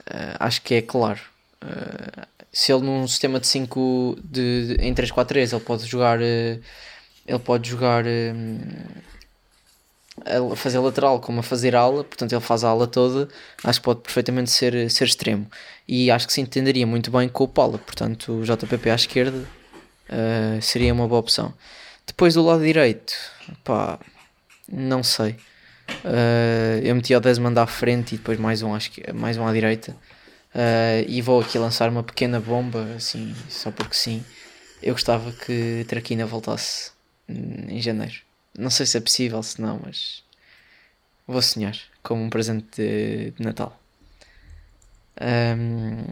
[0.10, 1.20] Eh, acho que é claro.
[1.62, 7.40] Eh, se ele num sistema de 5 de, de- em 3-4-3 ele pode jogar ele
[7.44, 8.04] pode jogar
[10.26, 13.28] a fazer lateral como a fazer ala, portanto ele faz a ala toda,
[13.64, 15.48] acho que pode perfeitamente ser, ser extremo
[15.88, 19.46] e acho que se entenderia muito bem com o Paula, portanto o JPP à esquerda
[20.10, 21.54] Uh, seria uma boa opção.
[22.08, 23.14] Depois do lado direito,
[23.64, 24.00] pá,
[24.72, 25.36] não sei.
[26.04, 29.46] Uh, eu meti o Desmond à frente e depois mais um, acho que mais um
[29.46, 29.92] à direita.
[30.56, 34.24] Uh, e vou aqui lançar uma pequena bomba, assim, só porque sim.
[34.82, 36.92] Eu gostava que Traquina voltasse
[37.28, 38.16] em janeiro.
[38.58, 40.24] Não sei se é possível, se não, mas
[41.28, 43.80] vou sonhar como um presente de, de Natal.
[45.20, 46.04] Um,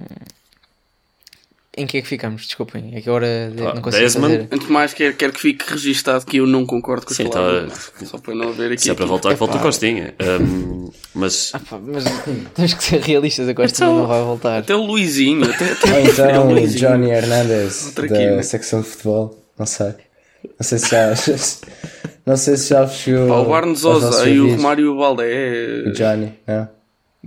[1.78, 2.44] em que é que ficamos?
[2.46, 4.48] Desculpem, é que agora Pá, não consigo Desmond, fazer.
[4.52, 7.28] Antes de mais, quero, quero que fique registado que eu não concordo com as Sim,
[7.30, 7.92] palavras.
[8.00, 8.82] tá- Só para não haver aqui.
[8.84, 10.14] Se é para voltar, que volta o Costinha.
[10.42, 12.04] Um, mas Ah, pá, mas
[12.56, 14.58] temos que ser realistas, a Costa Então- não vai voltar.
[14.60, 16.68] Até o Luizinho, até, até Ou então É o.
[16.68, 19.88] Johnny Hernandez Outra da aqui, secção de futebol, não sei.
[19.88, 21.10] Não sei se já.
[22.26, 23.28] não sei se já chegou.
[23.28, 24.56] Pá, o Barnes Oza e o.
[24.56, 25.84] Romário Baldé.
[25.88, 26.75] O Johnny, não?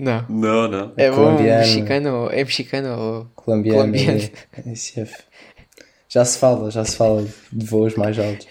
[0.00, 0.24] Não.
[0.28, 0.92] não, não.
[0.96, 1.58] É bom, colombiano.
[1.60, 3.78] mexicano, é mexicano ou Colombiano.
[3.80, 4.20] Colombiano.
[4.64, 5.12] e- ICF.
[6.08, 8.46] Já se fala, já se fala de voos mais altos.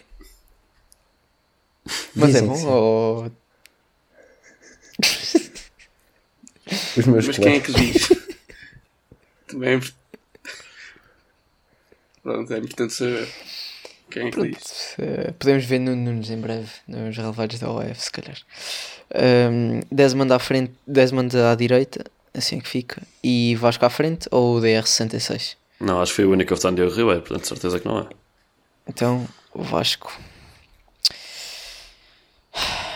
[2.14, 2.68] Mas é Dizem bom que sim.
[2.68, 3.32] ou.
[6.98, 7.76] Os meus Mas quem é colegas.
[7.76, 8.10] que diz?
[9.48, 9.80] Também é
[12.22, 13.28] Pronto, é importante saber.
[14.12, 14.95] Quem é que diz?
[15.00, 18.38] Eh, podemos ver Nuno Nunes em breve nos relevados da OF, se calhar.
[19.16, 23.01] Um, Desmond à frente, Desmond à direita, assim é que fica.
[23.24, 25.55] E Vasco à frente ou o DR66?
[25.80, 27.99] Não, acho que foi o único que votou no Diogo Ribeiro, portanto, certeza que não
[27.99, 28.08] é.
[28.88, 30.12] Então, o Vasco.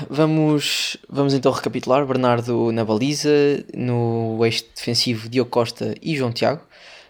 [0.09, 2.05] Vamos, vamos então recapitular.
[2.05, 3.29] Bernardo na baliza,
[3.73, 6.61] no eixo defensivo Diogo Costa e João Tiago,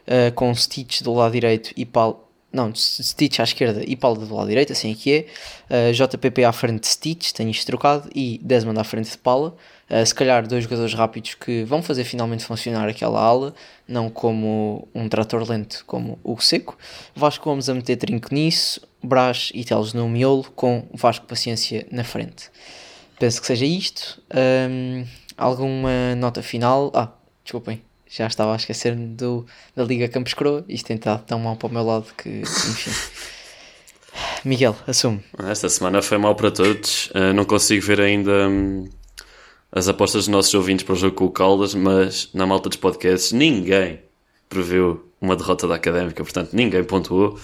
[0.08, 2.28] uh, com Stitch do lado direito e Paulo.
[2.54, 5.26] Não, Stitch à esquerda e Paulo do lado direito, assim que
[5.70, 5.90] é.
[5.90, 9.56] Uh, JPP à frente de Stitch, tenho isto trocado, e Desmond à frente de Paula.
[9.90, 13.54] Uh, se calhar dois jogadores rápidos que vão fazer finalmente funcionar aquela ala,
[13.88, 16.78] não como um trator lento como o Seco.
[17.16, 22.04] Vasco Gomes a meter trinco nisso, Brás e Teles no miolo, com Vasco Paciência na
[22.04, 22.50] frente.
[23.18, 24.22] Penso que seja isto.
[24.70, 25.06] Um,
[25.38, 26.92] alguma nota final?
[26.94, 27.10] Ah,
[27.44, 27.82] desculpem,
[28.12, 30.66] já estava a esquecer-me do, da Liga Campos Croa.
[30.68, 32.92] Isto tem estado tão mal para o meu lado que, enfim.
[34.44, 35.24] Miguel, assume.
[35.48, 37.08] Esta semana foi mal para todos.
[37.08, 38.90] Uh, não consigo ver ainda hum,
[39.72, 42.78] as apostas dos nossos ouvintes para o jogo com o Caldas, mas na malta dos
[42.78, 44.02] podcasts ninguém
[44.50, 47.40] previu uma derrota da Académica, portanto ninguém pontuou.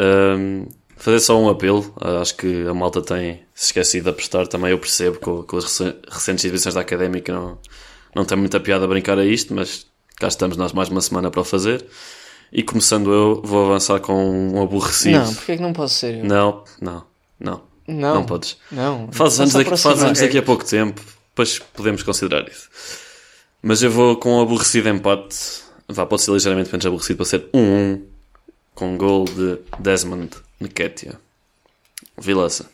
[0.00, 0.66] Um,
[0.96, 4.78] fazer só um apelo, acho que a malta tem se esquecido de apostar, também eu
[4.78, 5.78] percebo com, com as
[6.08, 7.58] recentes exibições da Académica não,
[8.14, 9.86] não tem muita piada a brincar a isto, mas
[10.16, 11.84] cá estamos nós mais uma semana para o fazer.
[12.52, 15.18] E começando eu, vou avançar com um aborrecido.
[15.18, 16.24] Não, porque é que não posso ser eu?
[16.24, 17.04] Não, não,
[17.40, 17.74] não.
[17.86, 18.56] Não, não podes.
[18.70, 19.08] Não.
[19.12, 22.68] Faz anos, daqui, faz anos daqui a pouco tempo, depois podemos considerar isso.
[23.60, 25.62] Mas eu vou com um aborrecido empate.
[25.88, 28.02] Vá, pode ser ligeiramente menos aborrecido para ser 1-1 um,
[28.74, 31.18] com um gol de Desmond Nketiah.
[32.18, 32.73] Vilaça.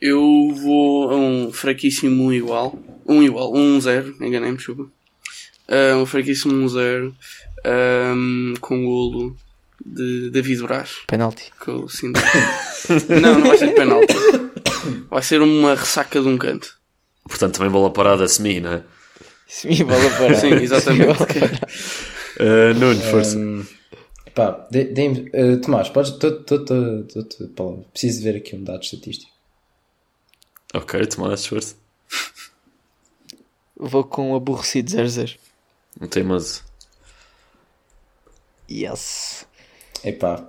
[0.00, 2.78] Eu vou a um fraquíssimo um igual.
[3.06, 4.82] Um igual, um zero, enganei-me, chupa.
[4.82, 7.14] Uh, um fraquíssimo um zero.
[7.64, 9.36] Um, com golo
[9.84, 10.90] de David Braz.
[11.06, 11.50] Penalti.
[11.60, 12.20] Que eu sinto.
[13.20, 14.14] não, não vai ser penalti.
[15.10, 16.78] Vai ser uma ressaca de um canto.
[17.28, 18.82] Portanto, também bola parada semi, não é?
[19.48, 20.36] Semi bola parada.
[20.36, 21.10] Sim, exatamente.
[21.10, 23.36] uh, Nuno, força.
[23.36, 23.64] Um,
[24.34, 26.12] pá, de, de, uh, Tomás, podes.
[26.12, 29.35] Tô, tô, tô, tô, tô, preciso ver aqui um dado estatístico.
[30.76, 31.74] Ok, Tomás, força.
[33.76, 35.36] Vou com um aborrecido 0-0.
[36.00, 36.62] Um teimoso.
[38.70, 39.46] Yes.
[40.04, 40.46] Epá.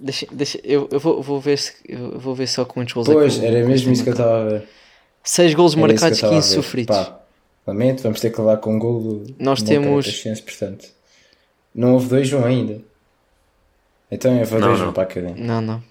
[0.00, 3.36] Deixa, deixa, eu, eu vou, vou ver se eu vou ver só quantos gols Pois,
[3.36, 4.68] é que era mesmo isso que eu estava a ver.
[5.24, 6.62] 6 gols Era marcados, que eu 15 estava a ver.
[6.66, 6.96] sofridos.
[6.96, 7.20] Pá,
[7.66, 10.88] lamento, vamos ter que levar com um gol do Nós temos- Moncarapachense, portanto.
[11.74, 12.80] Não houve 2-1 ainda.
[14.10, 14.92] Então eu vou Não, 2-1 não.
[14.92, 15.44] para a academia.
[15.44, 15.82] Não, não.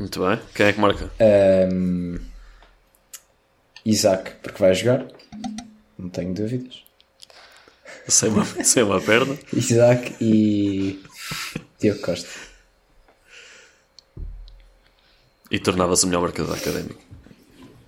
[0.00, 0.40] Muito bem.
[0.54, 1.10] Quem é que marca?
[1.72, 2.18] Um,
[3.84, 5.06] Isaac, porque vai jogar.
[5.98, 6.82] Não tenho dúvidas.
[8.08, 9.38] Sem uma, sem uma perna.
[9.52, 11.02] Isaac e
[11.78, 12.28] Diogo Costa.
[15.50, 17.00] E tornava-se o melhor marcador académico.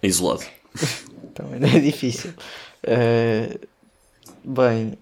[0.02, 0.44] Isolado.
[1.34, 2.34] Também não é difícil.
[2.82, 3.56] Eh,
[4.44, 4.98] bem,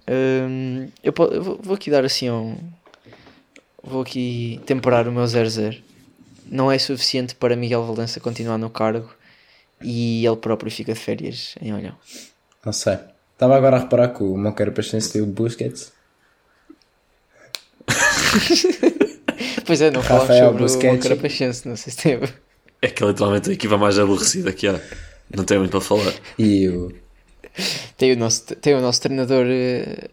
[1.02, 2.56] eu, po- eu vou, vou aqui dar assim um.
[3.82, 5.82] Vou aqui temperar o meu 0-0.
[6.50, 9.08] Não é suficiente para Miguel Valença continuar no cargo
[9.80, 11.94] e ele próprio fica de férias em Olhão.
[12.66, 12.98] Não sei.
[13.34, 15.92] Estava agora a reparar que o Moncarapachense tem o Busquets.
[19.64, 20.98] Pois é, não falamos Rafael sobre Busquets.
[20.98, 22.32] o Carapachense, não sei se teve.
[22.82, 24.80] É que é literalmente a equipa mais aborrecida que há.
[25.34, 26.12] Não tem muito para falar.
[26.38, 26.92] E o.
[27.96, 30.08] Tem o nosso, tem o nosso treinador, eh,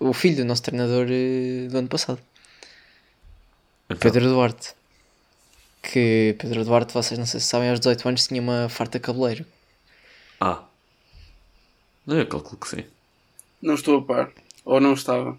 [0.00, 2.18] o filho do nosso treinador eh, do ano passado,
[3.90, 4.74] Então, Pedro Duarte.
[5.82, 9.44] Que Pedro Duarte, vocês não sei se sabem, aos 18 anos tinha uma farta cabeleiro.
[10.40, 10.62] Ah.
[12.06, 12.84] Eu calculo que sim.
[13.60, 14.30] Não estou a par.
[14.64, 15.36] Ou não estava.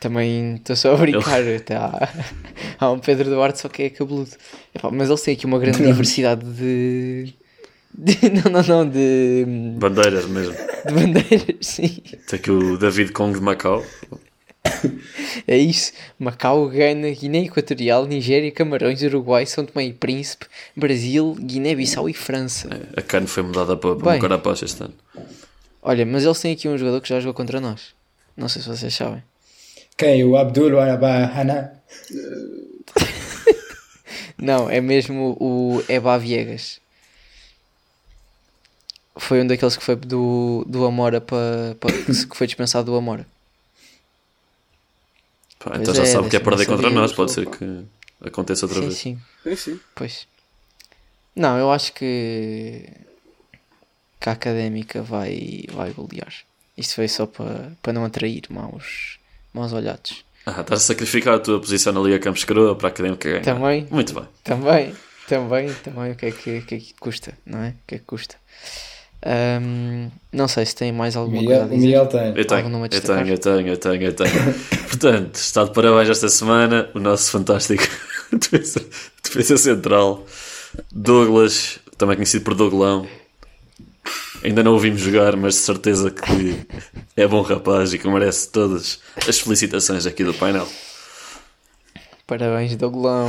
[0.00, 1.40] Também estou só a brincar.
[1.64, 2.08] Tá.
[2.78, 4.30] Há um Pedro Duarte, só que é cabeludo.
[4.74, 7.34] Epá, mas eles têm aqui uma grande diversidade de.
[7.94, 9.44] de- não, não, não, de,
[9.78, 10.54] Bandeiras mesmo.
[10.54, 12.02] de bandeiras, sim.
[12.28, 13.82] Tem aqui o David Kong de Macau.
[15.46, 15.92] É isso.
[16.18, 22.68] Macau, Gana, Guiné Equatorial, Nigéria, Camarões, Uruguai, São Tomé e Príncipe, Brasil, Guiné-Bissau e França.
[22.96, 24.18] A CAN foi mudada para, para Bem.
[24.18, 24.94] um carapacho este ano.
[25.82, 27.94] Olha, mas eles têm aqui um jogador que já jogou contra nós.
[28.36, 29.22] Não sei se vocês sabem.
[29.96, 30.24] Quem?
[30.24, 31.80] O Abdul Arabahana?
[34.36, 36.80] Não, é mesmo o Eba Viegas.
[39.16, 43.26] Foi um daqueles que foi do, do Amora para, para que foi dispensado do Amora.
[45.66, 47.12] Pá, então já é, sabe que é perder contra nós.
[47.12, 47.84] Pode ser que
[48.24, 48.98] aconteça outra Sim, vez.
[48.98, 49.18] sim.
[49.42, 49.80] Sim, sim.
[49.96, 50.26] Pois.
[51.34, 52.84] Não, eu acho que,
[54.20, 56.32] que a académica vai, vai golear.
[56.78, 59.18] Isto foi só para, para não atrair maus,
[59.52, 60.24] maus olhados.
[60.46, 63.42] Ah, estás a sacrificar a tua posição na Liga Campos Coroa para a Académica ganhar.
[63.42, 63.88] Também.
[63.90, 64.24] Muito bem.
[64.44, 64.94] Também,
[65.26, 67.70] também, também, o que é que, que, é que custa, não é?
[67.70, 68.36] O que é que custa?
[69.24, 71.86] Ahm, não sei se tem mais alguma Miguel, coisa a o dizer.
[71.86, 72.20] Miguel tem.
[72.28, 74.30] Eu tenho, eu tenho, eu tenho, eu tenho, eu tenho.
[74.98, 77.84] Portanto, está de parabéns esta semana o nosso fantástico
[78.32, 78.80] defesa,
[79.22, 80.26] defesa central,
[80.90, 83.06] Douglas, também conhecido por Douglão.
[84.42, 86.66] Ainda não o vimos jogar, mas de certeza que
[87.14, 90.66] é bom rapaz e que merece todas as felicitações aqui do painel.
[92.26, 93.28] Parabéns, Douglão.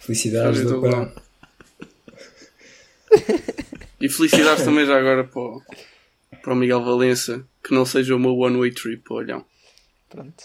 [0.00, 1.10] Felicidades do Douglão.
[3.98, 5.62] E felicidades também já agora para o,
[6.42, 9.46] para o Miguel Valença, que não seja uma one-way trip, olhão.
[10.10, 10.44] Pronto.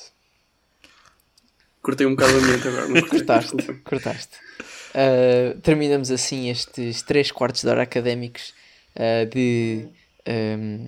[1.90, 4.38] Cortei um bocado a mente agora, cortei, Cortaste, cortaste.
[4.94, 8.54] Uh, terminamos assim estes 3 quartos de hora académicos
[8.96, 9.88] uh, de
[10.28, 10.88] um,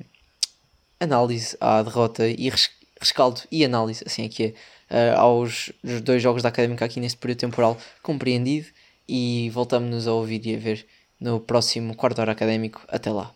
[1.00, 4.54] análise à derrota e res- rescaldo e análise, assim que
[4.92, 8.68] é, uh, aos os dois jogos da académica aqui neste período temporal compreendido
[9.10, 10.86] e voltamos-nos a ouvir e a ver
[11.20, 12.84] no próximo quarto de hora académico.
[12.88, 13.34] Até lá.